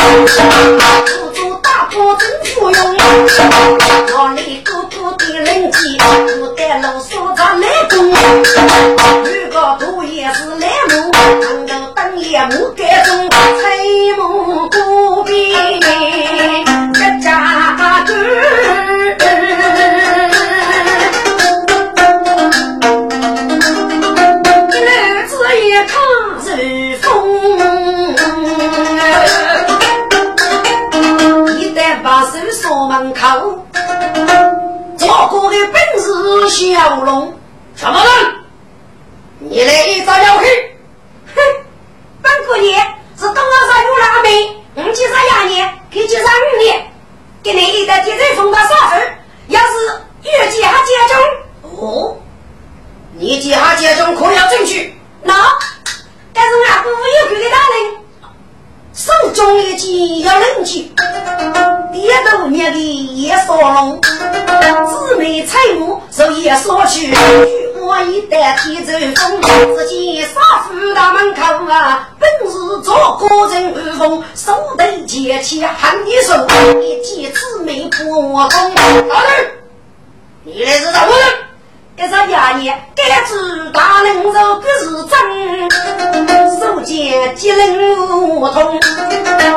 [1.06, 2.98] 辅助大伯真服用。
[4.20, 7.96] 我里哥哥的人气，不得路说着来攻。
[9.24, 11.12] 如果土也是来木，
[11.42, 13.36] 能够等夜幕盖中，彩
[14.18, 15.36] 幕孤边
[15.78, 15.80] 一
[17.24, 18.97] 家子。
[33.00, 33.64] 门口，
[34.98, 37.32] 做过的本事小龙，
[37.76, 38.36] 什么人？
[39.38, 40.46] 你来一招要去？
[41.36, 41.42] 哼，
[42.24, 42.76] 本姑爷
[43.16, 46.92] 是东阿山有拉妹，五七十二年，可以十五年，
[47.44, 49.08] 给你一代天才封到啥子？
[49.50, 52.18] 要是越级还接中，哦，
[53.14, 55.00] 你接下接中可要证据？
[55.22, 55.36] 那，
[56.34, 58.07] 但是俺姑父又给的大人。
[58.98, 60.92] 手中一剑要冷静，
[61.94, 62.78] 低头捏的
[63.14, 67.14] 叶少龙，姊妹彩目受叶少去，
[67.80, 69.40] 我一代天走风，
[69.78, 71.42] 只见杀夫大门口
[71.72, 76.48] 啊，本是做个人二风，手头剑气喊一声，
[76.82, 79.52] 一见姊妹破我功，大人，
[80.44, 81.47] 你来是什么人？
[81.98, 84.32] 一说衙爷，该知大人肉
[84.62, 85.18] 不是真，
[86.60, 87.98] 手见吉人
[88.30, 88.80] 无通，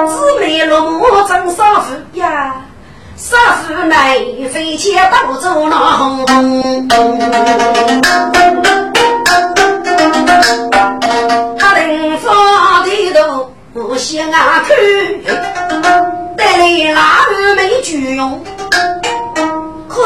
[0.08, 2.64] 姊妹落幕真杀夫呀，
[3.14, 4.18] 杀夫乃
[4.50, 6.24] 飞切刀走那红，
[11.58, 14.74] 他临发低头不向啊看，
[16.38, 18.42] 带来哪儿没举用？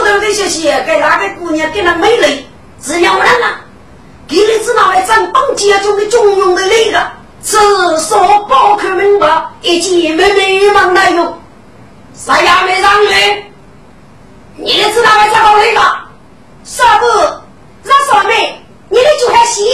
[0.05, 2.47] 后头这些些给那个姑娘给那美丽，
[2.79, 3.61] 只要人啊，
[4.29, 7.11] 给你只拿来咱帮家中的中用的那个，
[7.43, 7.57] 只
[7.99, 11.41] 说包口明白，一见妹妹忙来用，
[12.15, 13.45] 啥也没让你，
[14.57, 15.81] 你的只拿来找那个，
[16.65, 17.07] 啥不？
[17.83, 19.65] 让少妹，你的就还行，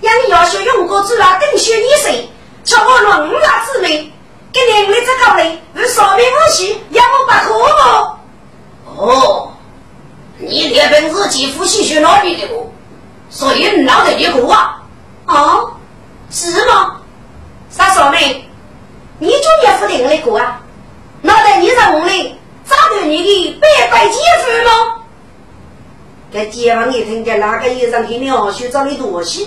[0.00, 2.26] 让你要学用过主啊，更学你谁？
[2.64, 4.10] 瞧我乱拉姊妹，
[4.50, 8.21] 给你的这个嘞，与少妹无需，要我把可不？
[8.96, 9.52] 哦，
[10.38, 12.70] 你这本事几乎吸血哪里的我，
[13.30, 14.82] 所以你脑袋里苦啊？
[15.26, 15.64] 啊，
[16.30, 16.96] 是吗？
[17.70, 18.44] 三嫂妹，
[19.18, 20.60] 你就也不定的过啊？
[21.22, 22.34] 脑袋你在屋里
[22.64, 24.96] 咋对你的白白姐夫吗？
[26.32, 29.46] 这街坊一听见哪个医生给你二叔找你多些？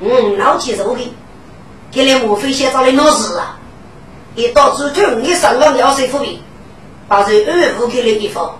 [0.00, 1.14] 嗯，老接受的，
[1.90, 3.56] 给你莫非先找你闹事啊？
[4.34, 6.42] 一到处头，你上了尿水服病。
[7.08, 8.58] 把这二五给的地方，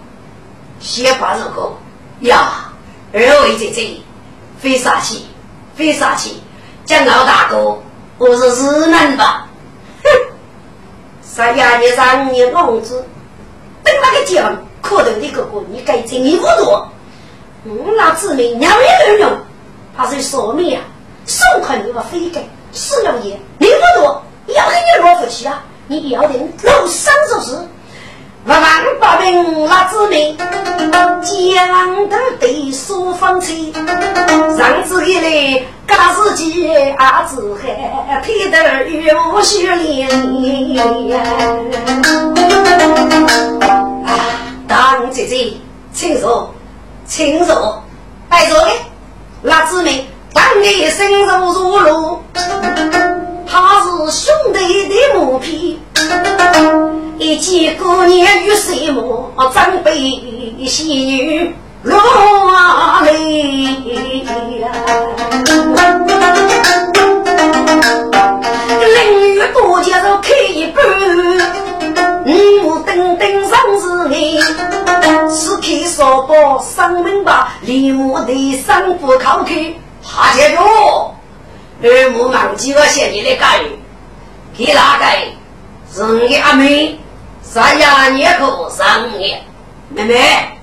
[0.78, 1.72] 先把这个
[2.20, 2.72] 呀，
[3.12, 3.96] 二位姐姐，
[4.58, 5.26] 非傻气，
[5.74, 6.40] 非傻气，
[6.84, 7.76] 讲老大哥，
[8.18, 9.48] 我是日能吧？
[10.04, 10.10] 哼，
[11.22, 11.78] 啥呀？
[11.78, 13.04] 你让你公子
[13.82, 16.88] 等那个讲可头的哥哥，你该听你不多，
[17.64, 19.38] 我那姊妹娘也能用，
[19.96, 20.80] 他是说明呀，
[21.26, 24.22] 手肯定要飞给，是了也，你不多，
[24.54, 27.58] 要给你落回去啊，你要定楼上就是。
[28.46, 28.62] 万
[29.00, 33.72] 八名拉子民，江头对书房去，
[34.56, 38.56] 上次一来，嘎子鸡阿子海，皮头
[38.88, 40.06] 有血淋
[44.06, 44.08] 啊，
[44.68, 45.52] 大姐姐，
[45.92, 46.54] 请坐，
[47.04, 47.82] 请坐，
[48.28, 48.70] 拜坐的。
[49.42, 51.66] 拉子民，当你深入如。
[51.80, 52.22] 路，
[53.46, 55.78] 他是兄弟的母皮。
[57.18, 59.92] 一见姑娘与谁母，长辈
[60.66, 61.98] 喜女落
[63.02, 64.22] 泪
[64.60, 64.68] 呀。
[68.80, 70.84] 淋雨多接受开一半，
[72.64, 74.40] 我等等上是你，
[75.30, 79.46] 是开烧包上门吧，立马的上不靠口。
[80.02, 80.62] 哈姐夫，
[81.82, 83.78] 二母忘记我写你的干语，
[84.56, 85.04] 给哪个？
[85.92, 86.98] 是你阿妹。
[87.42, 89.40] 三呀，你可上年，
[89.88, 90.58] 妹妹，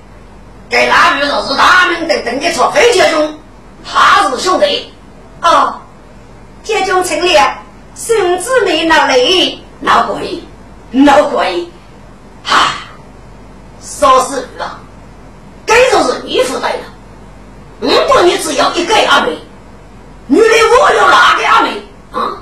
[0.68, 3.38] 给那女子是大名鼎鼎的错飞姐兄，
[3.84, 4.92] 他是兄弟。
[5.40, 5.80] 哦，
[6.62, 7.58] 姐兄成了
[7.94, 10.42] 孙子没闹累，闹鬼，
[10.90, 11.66] 闹鬼，
[12.44, 12.74] 哈，
[13.82, 14.78] 说是了，
[15.64, 16.80] 该就是你负责了。
[17.80, 19.38] 如果你只要一个阿妹，
[20.26, 22.38] 女的我有哪个阿妹啊？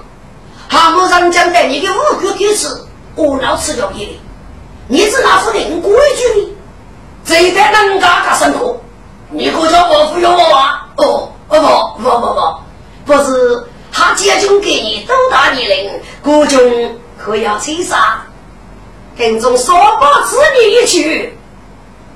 [0.68, 2.68] 他们上将带你的五谷给吃，
[3.14, 4.20] 我老吃掉你。
[4.88, 6.56] 你是那是定规矩的，
[7.24, 8.80] 这一代人家家生活，
[9.30, 9.38] 不
[10.20, 10.88] 用我啊？
[10.96, 15.90] 哦，哦不不不不，不是他家中给你多大年龄，
[16.22, 16.60] 国中
[17.18, 18.22] 可要吹啥？
[19.16, 21.36] 跟踪少把子女一去，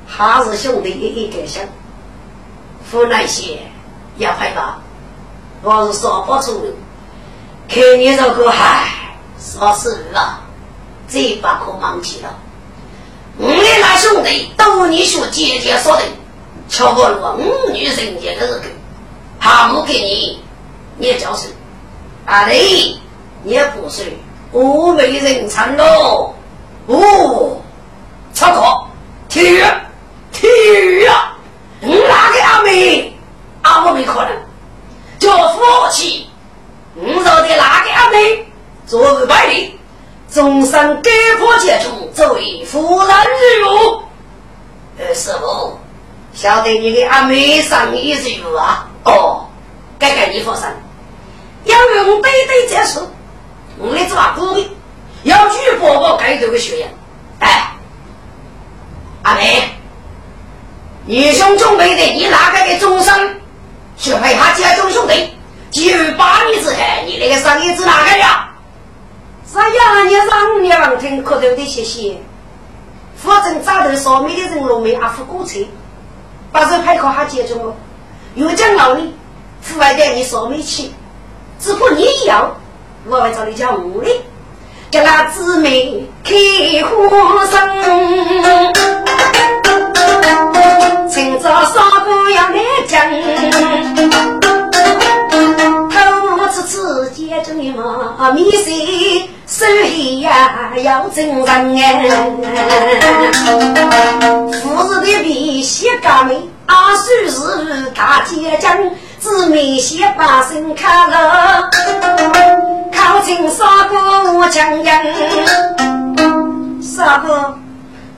[0.07, 1.63] 还是兄弟一一个想，
[2.91, 3.59] 湖南些
[4.17, 4.79] 要害怕，
[5.63, 6.75] 我是少把出人，
[7.69, 8.85] 看你这个嗨，
[9.39, 10.41] 说是了，
[11.09, 12.35] 这把可忘记了。
[13.39, 16.03] 我们那兄弟都你说姐姐说的，
[16.69, 18.63] 瞧不了我女人家的日子，
[19.41, 20.43] 他不给你，
[20.97, 21.49] 你也叫谁？
[22.27, 22.97] 阿雷，
[23.43, 24.17] 你也不是，
[24.53, 26.35] 我没人参喽。
[26.87, 27.57] 哦，
[28.33, 28.87] 操课，
[29.29, 29.65] 体育，
[30.33, 31.37] 体育啊！
[31.81, 33.13] 哪个阿妹？
[33.63, 34.31] 阿我没可能，
[35.27, 35.61] 叫夫
[35.91, 36.29] 妻。
[36.95, 38.47] 我说的哪个阿妹？
[38.87, 39.77] 做二百里，
[40.31, 44.03] 终身给破结中，作为夫人日务。
[44.97, 45.77] 呃，师傅，
[46.33, 48.89] 晓得你给阿妹上一日务啊？
[49.05, 49.49] 哦，
[49.99, 50.65] 该该你放心，
[51.65, 53.01] 要用对对这事，
[53.79, 54.71] 我来做鼓励。
[55.25, 56.95] 要举报报该这个学员，
[57.41, 57.73] 哎，
[59.23, 59.65] 阿妹，
[61.05, 63.41] 你兄准备的，你哪个给终身
[63.97, 65.31] 去陪他家中兄弟？
[65.71, 65.83] 就
[66.17, 66.77] 八年之后，
[67.07, 68.51] 你那个生意是哪个呀？
[69.53, 69.65] 是呀，
[70.05, 72.17] 你让娘听可头的谢谢。
[73.17, 75.61] 反正早头烧煤的人落煤阿付过车，
[76.53, 77.75] 把这派靠他接中了，
[78.35, 79.15] 又讲老你，
[79.67, 80.91] 户外带你烧煤去，
[81.59, 82.55] 只不你要，
[83.07, 84.11] 我会找你讲屋里。
[84.91, 86.35] 给那姊妹开
[86.85, 87.59] 花生，
[91.09, 92.99] 今朝烧锅要来蒸，
[95.91, 95.99] 偷
[96.49, 102.11] 吃吃接着你嘛米线，手艺呀要真人哎，
[104.63, 108.77] 富士的皮鞋嘎美，阿叔是大姐将。
[109.19, 111.71] 姊妹先把身看了，
[112.93, 113.97] 靠近三哥
[114.35, 115.03] 我讲讲。
[116.81, 117.59] 三哥，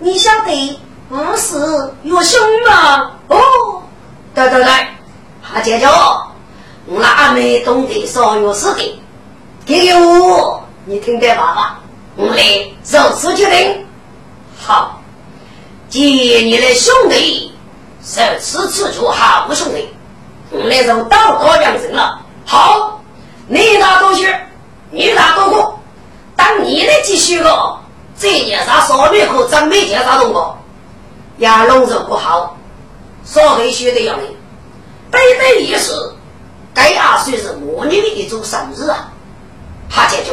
[0.01, 0.79] 你晓得
[1.11, 1.57] 我是
[2.03, 2.39] 有兄
[2.69, 3.13] 吗？
[3.29, 3.83] 哦，
[4.35, 4.71] 对对对，
[5.43, 5.87] 他姐姐，
[6.85, 9.03] 我那阿妹懂得少有事的，
[9.65, 11.81] 给我，你听得爸爸，
[12.15, 12.43] 我来
[12.83, 13.87] 做事决定。
[14.61, 15.01] 好，
[15.89, 17.55] 接你的兄弟，
[18.05, 19.89] 是此次做好兄弟。
[20.51, 23.01] 那时候道高养生了，好，
[23.47, 24.39] 你打多学，
[24.91, 25.81] 你打多过，
[26.37, 27.79] 当你的继续个，
[28.19, 30.58] 这件啥少女可真没见啥动过，
[31.39, 32.57] 亚龙肉不好，
[33.25, 34.37] 稍微学的要领，
[35.11, 36.15] 对对意思，
[36.75, 39.13] 该二岁是我女的一种生日啊，
[39.89, 40.33] 他解决，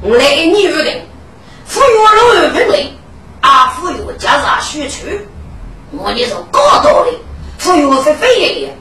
[0.00, 1.02] 我来你约定，
[1.66, 2.92] 富裕老二分类，
[3.40, 5.28] 啊富裕加上学区，
[5.90, 7.12] 我你是高道的，
[7.58, 8.76] 富裕非非爷爷。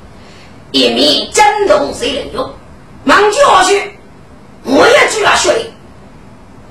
[0.71, 2.51] 一面震动谁人用？
[3.05, 3.97] 忙教去，
[4.63, 5.65] 我也就要学的。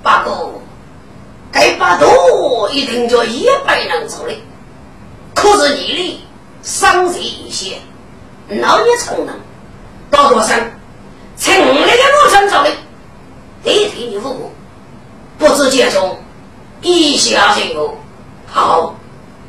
[0.02, 0.60] 不过，
[1.50, 4.34] 该把多一定叫一百人走的。
[5.34, 6.26] 可是你的
[6.62, 7.78] 伤势一些，
[8.48, 9.34] 老也成能，
[10.10, 10.54] 到多少？
[11.36, 12.70] 从那个路上走的，
[13.62, 14.52] 得替你父母，
[15.36, 16.18] 不知接中，
[16.80, 17.98] 一下就有
[18.46, 18.94] 好，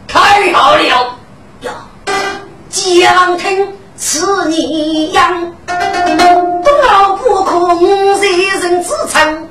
[0.07, 1.15] 太好了呀！
[2.69, 3.73] 江听。
[3.97, 7.79] 此你样，不劳不空，
[8.21, 9.47] 人人自称。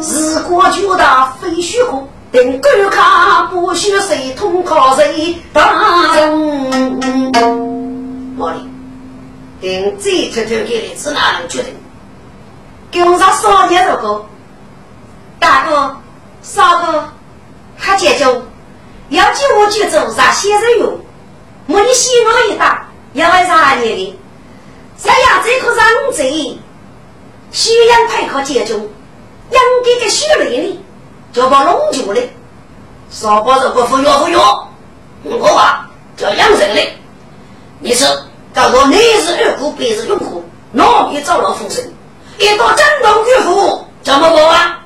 [0.00, 7.30] 日过就大非虚空，等官卡不许谁通靠谁大人。
[8.36, 8.68] 毛利，
[9.60, 11.74] 等这偷偷给的是哪能决定？
[12.90, 14.26] 给我上少年这个，
[15.38, 15.96] 大哥、
[16.42, 17.04] 三哥，
[17.78, 18.24] 他解决，
[19.08, 21.00] 要叫我去做啥先生用？
[21.66, 22.84] 我的希望一大。
[23.14, 24.18] 要为啥年的？
[24.96, 26.58] 三亚这颗人贼，
[27.50, 28.88] 需要配合接种，
[29.50, 30.78] 养给个血泪的，
[31.32, 32.20] 就把龙酒的，
[33.10, 34.68] 少把这个服药服药，
[35.24, 36.80] 我话叫养生的。
[37.80, 38.04] 你是
[38.54, 41.84] 叫做你是二股，别是用户，哪里找了风声？
[42.38, 44.80] 一到震动巨虎，怎么搞啊？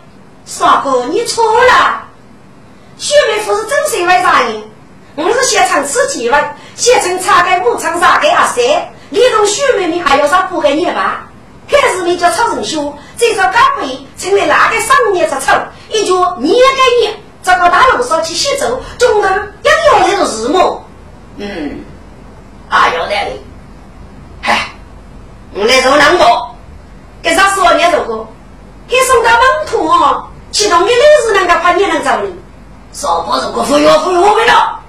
[0.44, 2.02] 傻哥，你错了，
[2.98, 4.64] 血妹夫是真心为啥呢？
[5.14, 6.56] 我是现场吃几碗。
[6.74, 8.64] 县城茶给牧场上给阿三，
[9.10, 11.28] 你同许妹妹还要啥不给你吧？
[11.68, 15.52] 还是你叫曹仁修，这招干杯成为那个商业之丑？
[15.90, 20.84] 一句你也给你，这个大路上去洗走，中头要有这种日么？
[21.36, 21.84] 嗯，
[22.68, 23.40] 啊有道理。
[24.42, 24.72] 嗨，
[25.54, 26.24] 我来做两个，
[27.22, 28.26] 给啥说你做过？
[28.88, 32.28] 给送到门徒哦，其中的六十人个怕你能走呢？
[32.92, 34.80] 说不是个服药服药没了。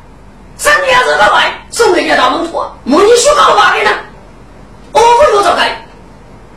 [0.55, 2.63] 三年子的来，送给你到门徒。
[2.83, 3.91] 母女说搞话的呢，
[4.91, 5.61] 我不有这个，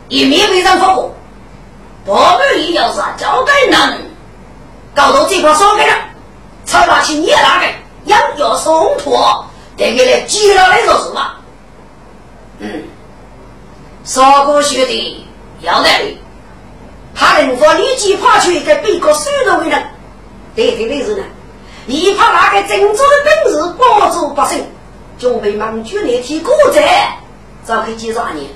[0.07, 1.11] 一面被人发火，
[2.07, 4.01] 我们也要是交代人，
[4.95, 5.93] 搞到这块烧给了，
[6.63, 7.67] 才拿起你那个
[8.05, 9.45] 养要松脱，
[9.75, 11.33] 得给来接了来做什么？
[12.59, 12.83] 嗯，
[14.05, 15.27] 烧锅学的
[15.59, 16.17] 要来的，
[17.13, 19.83] 他能否立即跑去给别个收了为人？
[20.55, 21.23] 对对对是呢，
[21.87, 24.65] 一怕那个郑州的本事保住百姓。
[25.19, 27.17] 准备忙举那提古寨，
[27.63, 28.47] 早可几十年。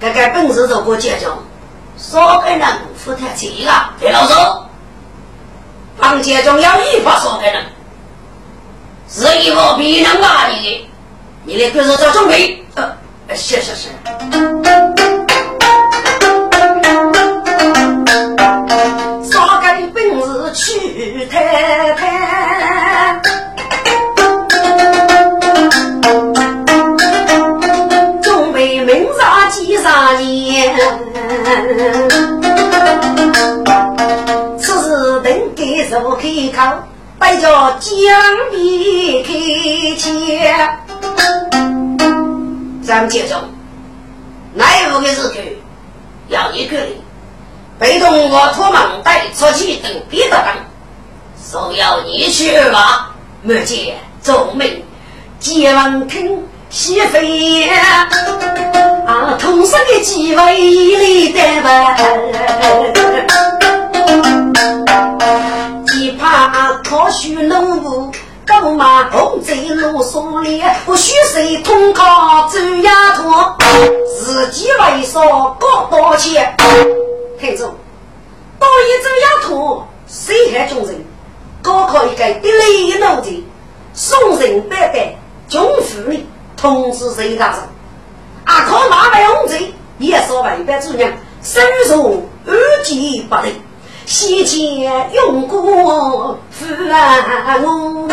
[0.00, 1.38] 这个本事做过结账，
[2.02, 4.66] 说给人付太钱了，别老说。
[5.96, 7.64] 房间中要依法少给人，
[9.08, 10.88] 是一个别人骂你，
[11.44, 12.66] 你的本事做准备。
[12.74, 13.88] 呃，是是是。
[34.58, 36.78] 此时等给手开口，
[37.18, 37.92] 摆叫江
[38.50, 40.10] 边开枪。
[42.84, 43.38] 张介中，
[44.54, 45.58] 那五个日去
[46.28, 46.88] 要一个人，
[47.78, 50.54] 被动我托忙带出去等别的人，
[51.50, 54.84] 说要你去吧，没见奏明，
[55.40, 56.42] 接完听。
[56.72, 61.94] 西飞啊，同生的几位里的吧，
[65.86, 68.10] 只怕靠许农夫，
[68.46, 73.30] 高马红在路上里，我许谁通靠走丫头，
[74.18, 75.20] 自己为啥
[75.60, 76.56] 搞多钱？
[77.38, 77.66] 听着，
[78.58, 81.04] 到一走丫头，谁还众人？
[81.60, 83.30] 高考一个得雷脑子，
[83.92, 85.14] 送人拜拜，
[85.50, 86.26] 中福利。
[86.62, 87.58] 通知谁大人？
[88.44, 92.54] 阿靠马背红贼，也说外边主人，身受二
[92.84, 93.46] 级不能，
[94.06, 98.06] 先前用过父啊我，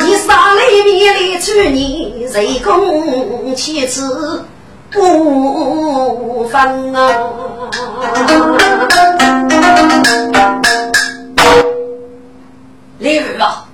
[0.00, 4.44] 你杀里面来去，你谁共妻子
[4.90, 7.30] 不分啊？
[12.98, 13.66] 李二啊，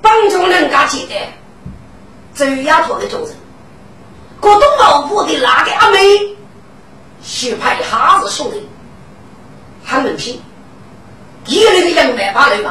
[0.00, 1.14] 帮助人家记得
[2.34, 3.30] 周丫头的众人，
[4.40, 5.98] 广东老婆的那个阿妹，
[7.22, 8.68] 许派哈子兄弟。
[9.84, 10.40] 很能拼，
[11.46, 12.62] 一那个杨梅把那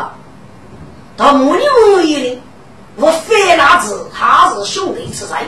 [1.17, 2.41] 个，到木里木里的，
[2.95, 5.45] 我非那子他是兄弟之在，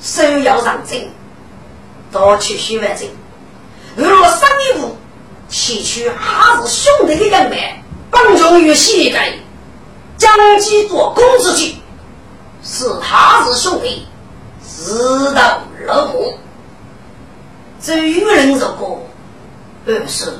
[0.00, 1.08] 手要上阵，
[2.10, 3.08] 多取许万阵。
[3.96, 4.96] 如果上一步
[5.48, 9.32] 提取他是兄弟的杨梅，帮助于膝盖，
[10.16, 10.30] 将
[10.60, 11.76] 其做公之举，
[12.62, 14.06] 是他是兄弟，
[14.62, 16.38] 自道落幕。
[17.80, 19.02] 这愚人如果。
[19.88, 20.32] 二是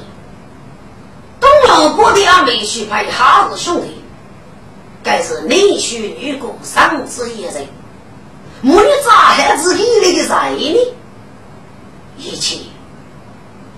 [1.40, 4.02] 东老伯的阿妹婿派哈子兄弟，
[5.02, 7.66] 该是男婿女婿三子一人，
[8.62, 10.94] 母女咋还自己那个在呢？
[12.16, 12.60] 一切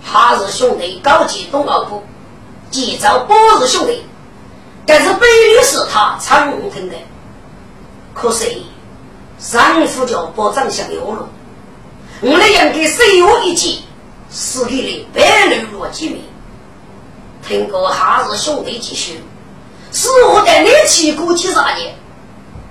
[0.04, 2.02] 哈子兄弟高级东老伯，
[2.70, 4.02] 介绍波子兄弟，
[4.86, 6.94] 该是背律是他常听的，
[8.14, 8.66] 可惜
[9.38, 11.28] 丈夫叫保长相有了，
[12.20, 13.82] 我们应该随我一起。
[14.30, 16.22] 是给的白人落几名，
[17.48, 19.18] 听过哈日兄弟几许，
[19.90, 21.96] 是我在你起过几十年，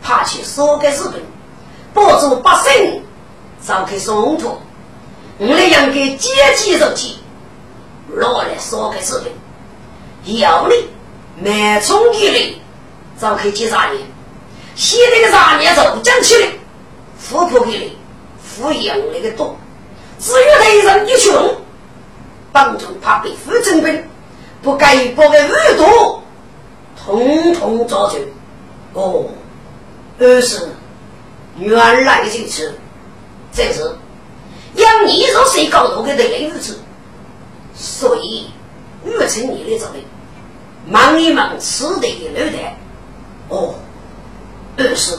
[0.04, 1.20] 怕去说给日本，
[1.96, 3.02] 帮助百姓
[3.66, 4.56] 召开冲突，
[5.40, 7.16] 我们应该积极入去，
[8.14, 10.76] 落来说给日本，要你
[11.44, 12.54] 满冲一来
[13.20, 13.98] 召开几十年，
[14.76, 16.50] 现在的十年就讲起来，
[17.18, 17.98] 富婆给的，
[18.40, 19.58] 富养那个多。
[20.20, 21.34] 至于雷人一群，
[22.52, 24.04] 帮助怕被夫征兵，
[24.68, 26.22] 不该不给耳朵，
[27.02, 28.18] 统统抓住。
[28.92, 29.24] 哦，
[30.20, 30.68] 二是
[31.58, 32.78] 原来如此，
[33.54, 33.80] 这是
[34.76, 36.82] 养你若谁搞到的雷日子，
[37.74, 38.52] 所以
[39.06, 40.04] 预成你的责任，
[40.86, 42.78] 忙一忙吃的的脑袋。
[43.48, 43.76] 哦，
[44.78, 45.18] 二是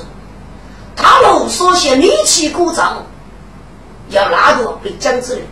[0.94, 3.02] 他们所写力气鼓掌。
[4.10, 5.42] 要拉住被江之人，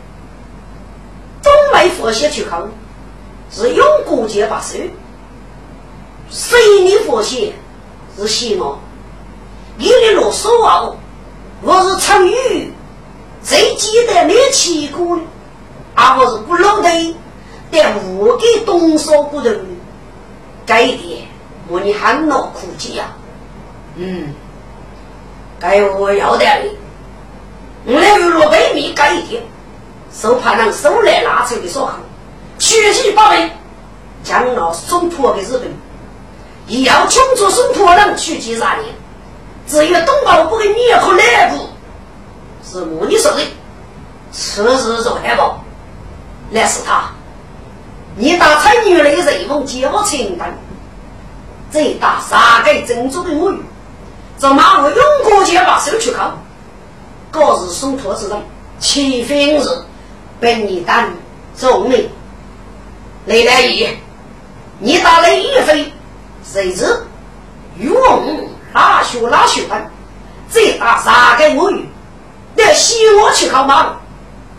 [1.42, 2.66] 东北佛些去考，
[3.57, 4.76] 是用过节把手，
[6.28, 7.54] 谁你发现
[8.18, 8.78] 是西毛？
[9.78, 10.92] 你的啰嗦啊！
[11.62, 12.70] 我是参与，
[13.42, 15.18] 最记得你去过？
[15.94, 17.16] 而我是不老的，
[17.70, 19.64] 但我给东说不人，
[20.66, 21.26] 这一点
[21.68, 23.07] 我你很恼苦气呀。
[23.94, 24.34] 嗯，
[25.59, 26.44] 该我要的，
[27.86, 29.42] 我来落北米改一点，
[30.12, 31.98] 手怕能手来拿出的说好，
[32.67, 33.49] 血气八倍，
[34.25, 35.73] 将那松坡给日本，
[36.67, 38.93] 也要庆祝松坡人取几十年。
[39.69, 41.69] 只有东宝不给你和内部，
[42.69, 43.39] 是我你说的，
[44.33, 45.62] 此事做海报，
[46.51, 47.09] 那是他。
[48.17, 50.59] 你打才女的人风接我清单，
[51.71, 53.61] 这打三个珍珠的母语，
[54.41, 56.37] 这马我用过去把手去靠，
[57.31, 58.43] 各日送托之人，
[58.81, 59.69] 七分日
[60.41, 61.11] 本你当
[61.55, 62.11] 总理，
[63.27, 63.97] 雷来爷，
[64.79, 65.93] 你打雷一飞，
[66.45, 67.05] 谁知？
[67.77, 69.91] 雨母拉血拉血分，
[70.49, 71.89] 再打三个我女，
[72.55, 73.91] 那西我去考马路，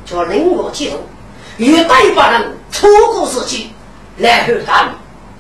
[0.06, 0.98] 叫人我记住，
[1.56, 3.72] 与对把人错过时机，
[4.18, 4.92] 来后他们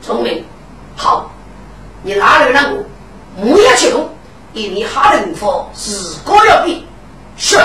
[0.01, 0.45] 聪明。
[0.95, 1.29] 好，
[2.03, 2.83] 你哪来让我
[3.35, 4.09] 母也去动，
[4.53, 6.87] 一你哈人佛是哥要比
[7.35, 7.57] 是。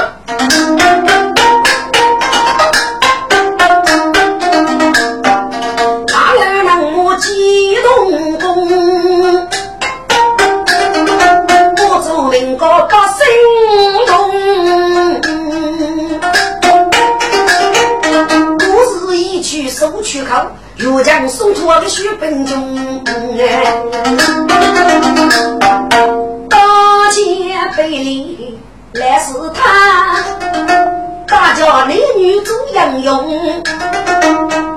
[20.00, 23.04] 去考，又将送出的血本中。
[26.48, 28.58] 大街北里
[28.94, 30.24] 来是他，
[31.26, 33.62] 大家男女都相拥。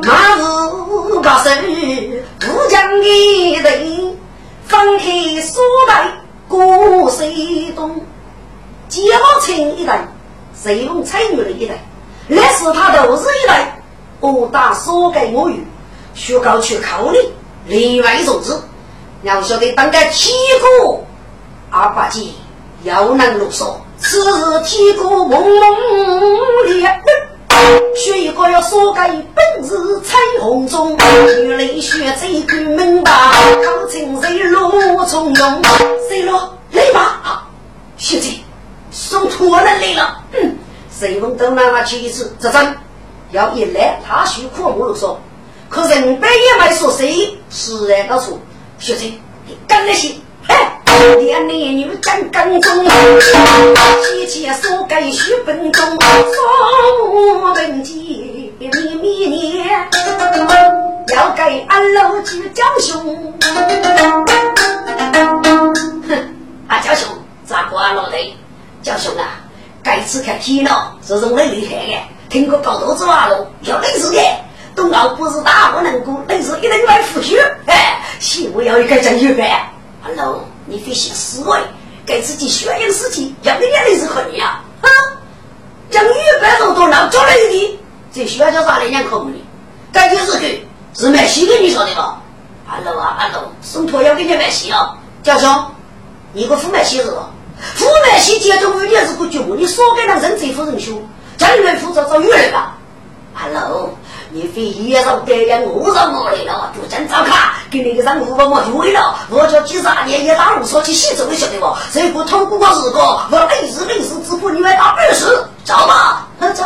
[0.03, 1.49] 马路把手，
[2.39, 4.15] 不将一人
[4.67, 5.05] 放开
[5.41, 6.11] 锁带
[6.47, 8.01] 过谁东？
[8.87, 9.01] 脚
[9.41, 10.07] 青一代，
[10.55, 11.75] 谁用彩女的一代，
[12.27, 13.74] 来是他都是一代。
[14.19, 15.65] 我打所给我语，
[16.13, 17.19] 学高去考虑
[17.67, 18.61] 另外一种字，
[19.23, 20.99] 要晓得当个体格
[21.69, 22.21] 二八戒
[22.83, 26.99] 要能啰嗦，此日体格朦胧烈，
[27.95, 33.11] 学一个要所给本日彩虹中，女泪血这个明白，
[33.63, 35.61] 考成谁落从容，
[36.09, 37.47] 谁落来吧，
[37.97, 38.31] 学姐
[38.91, 40.57] 送托人来了，嗯，
[40.89, 42.75] 谁问都拿去一次，这真。
[43.35, 45.19] 要一来，他许苦我都说，
[45.67, 48.39] 可人白也没说谁，是然告诉
[48.79, 49.11] 学生，
[49.45, 50.13] 你干那些，
[50.47, 50.79] 哎，
[51.19, 52.85] 连男女讲刚中，
[54.05, 55.99] 提前说该许分钟，说
[57.43, 59.67] 我本机秘密念，
[61.13, 63.33] 要给俺老去教兄。
[66.07, 66.09] 哼，
[66.69, 67.09] 啊教兄，
[67.45, 68.17] 咋过老的？
[68.81, 69.43] 教兄啊，
[69.83, 72.14] 该次看天了，是种很厉害的。
[72.29, 74.19] 听过搞头子话了，要累死的。
[74.75, 77.39] 东奥不是大不能过，累死一定要腐去。
[77.65, 79.71] 哎，西我要一个正据呗。
[80.03, 81.57] Hello，你会写诗维，
[82.05, 84.63] 给自己学一个事情，要个眼泪是可以啊。
[84.81, 84.89] 哈，
[85.89, 87.79] 将一百多多老做了一最，
[88.13, 89.37] 这欢叫啥来两口子呢？
[89.93, 92.21] 该就是去是卖西的，你晓得吧
[92.67, 95.47] ？Hello 啊，Hello，送托要给你卖西啊，教授，
[96.33, 97.29] 你个副卖西是吧？
[97.75, 100.91] 副卖西接中午也是个脚，你说给那人贼夫人学。
[101.37, 102.77] 真人负责找月吧。
[103.33, 103.93] 阿龙，
[104.29, 109.13] 你非也让别人误认我来了，不真糟蹋，给你个人误把我误会了。
[109.29, 111.75] 我叫几十年也打无说去洗走的晓得不？
[111.91, 115.25] 谁不通过我日哥，我历史历史支付你们打二十，
[115.65, 116.63] 走吧，走。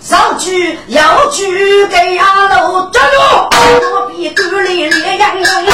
[0.00, 3.18] 上去要去给阿楼站住，
[3.94, 5.64] 我比狗里烈阳阳。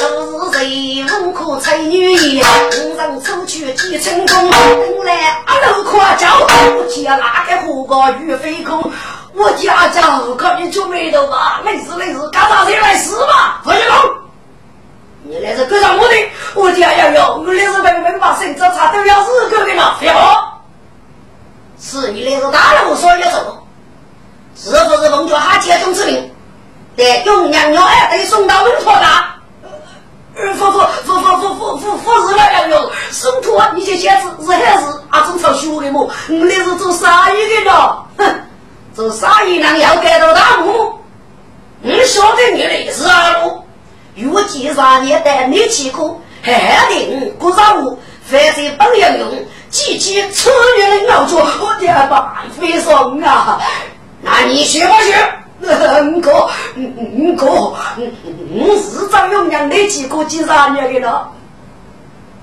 [0.00, 2.42] 都是谁门口才女爷，
[2.82, 4.50] 五人出去几成功。
[4.50, 8.90] 等来阿楼夸叫，我家那个火锅鱼飞空。
[9.34, 13.60] 我家叫可你出眉头吧，没事没事，干啥事来事嘛？
[13.62, 13.96] 何金龙，
[15.24, 16.14] 你来是干啥目的？
[16.54, 20.49] 我家要有，我来是明明把身子差都要日狗的嘛，废话。
[21.80, 23.66] 是你那个大了，我说要走，
[24.54, 26.30] 是不是奉着他接中之命，
[26.94, 29.06] 得用娘娘儿得送到门托的？
[30.36, 35.26] 呃，夫夫夫夫夫夫夫夫是那样用，送托你这些子是还是啊？
[35.26, 36.08] 正朝学的么？
[36.28, 38.40] 你那是做生意的了，哼，
[38.94, 40.98] 做生意人要盖到大幕，
[41.80, 43.64] 你晓得你的是啊路，
[44.14, 49.28] 如今上年带你去过，还定不上路，反正不要用。
[49.70, 53.60] 姐姐吃月的要做，我的办非送啊！
[54.20, 55.14] 那你学不学？
[55.62, 57.74] 嗯哥，五哥，
[58.52, 61.30] 五是张永娘那几个几十年的了。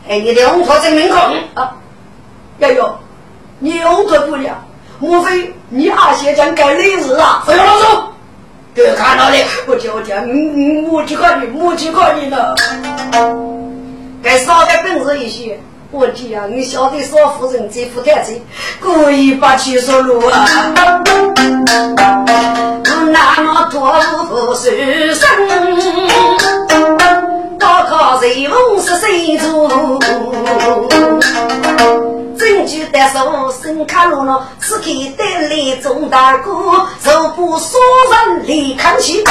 [0.07, 1.17] 哎，你的红头证明可？
[1.55, 1.75] 啊，
[2.59, 2.97] 要有，
[3.59, 4.63] 你红头不了，
[4.99, 7.43] 莫非你阿先将改历史啊？
[7.45, 8.03] 不要啰嗦，
[8.73, 12.55] 别看到的，我讲，嗯嗯，我去看你，我去看你了。
[14.23, 15.59] 该少点本事一些。
[15.89, 18.37] 我讲呀，你晓得少夫人这副太子，
[18.81, 20.45] 故意把去说路啊。
[23.09, 23.95] 那么多
[24.27, 25.29] 不是生，
[27.57, 29.97] 高考谁梦是谁做？
[32.37, 34.85] 证据得手，身卡路了，此刻
[35.17, 36.51] 得来钟大哥，
[37.03, 37.77] 手不杀
[38.25, 39.23] 人离看起，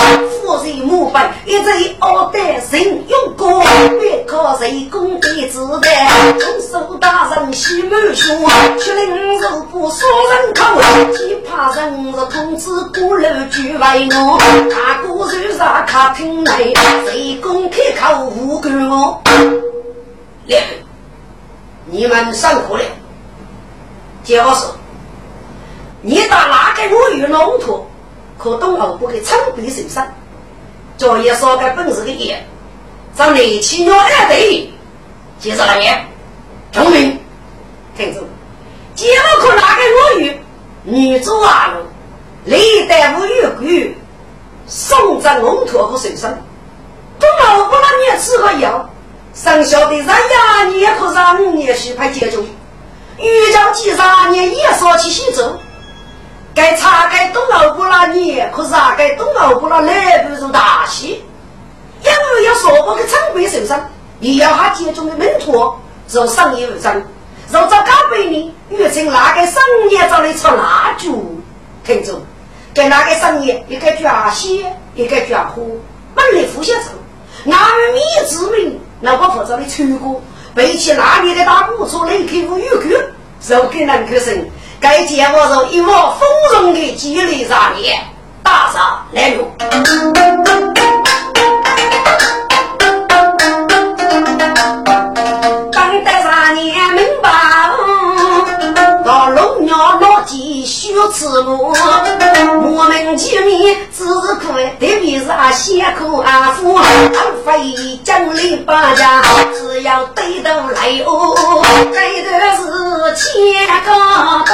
[0.42, 3.62] 夫人母辈一直傲得人用过，
[4.00, 8.36] 别靠谁功德自带，中手大人喜满胸，
[8.78, 10.64] 却令手不杀人口，
[11.16, 14.38] 只怕人是通知过路去为我，
[14.70, 16.74] 大哥手上客厅内，
[17.06, 19.22] 谁公开口无管我，
[20.46, 20.60] 两。
[21.88, 22.82] 你们辛苦了，
[24.24, 24.66] 就是
[26.02, 27.88] 你打哪个我与龙头，
[28.36, 30.04] 可东后不给称笔受伤，
[30.98, 32.44] 作业少个本事的也，
[33.16, 34.68] 让内气鸟二队，
[35.38, 36.04] 接着来念，
[36.72, 37.20] 聪明，
[37.96, 38.26] 听住，
[38.96, 40.40] 节目可哪个我与
[40.82, 41.84] 女主啊路，
[42.44, 43.96] 历代无有鬼，
[44.66, 46.36] 送在龙头不受伤，
[47.20, 48.90] 东后不让你吃个药。
[49.36, 52.42] 生肖的人呀，年可让五年许派接种；
[53.18, 53.96] 遇将几十
[54.30, 55.60] 年也少起行走。
[56.54, 61.22] 该查该东老不那年，可是啊，该东老不那来不如大喜。
[62.02, 65.70] 因为要说不个长辈受伤，也要他接种的门徒
[66.08, 67.04] 做生意为生。
[67.50, 71.42] 若找高辈呢，遇成那个生意找来出蜡烛，
[71.84, 72.18] 听着，
[72.72, 75.62] 给那个生意一个抓线，一个抓火，
[76.14, 76.90] 本来互相走，
[77.44, 78.80] 俺米之名。
[79.00, 80.22] 那我负责的出国，
[80.54, 82.96] 背起那里的大鼓出来客户有去，
[83.40, 84.48] 手给人客生，
[84.80, 88.02] 该见我是一窝丰容的积累上面，
[88.42, 89.50] 大傻来路。
[101.08, 106.84] 我们见面只可特别是啊先苦啊苦，安
[107.44, 109.22] 非将领把家，
[109.54, 111.34] 只要对头来哦，
[111.92, 112.64] 对头是
[113.14, 113.90] 千个
[114.44, 114.52] 大。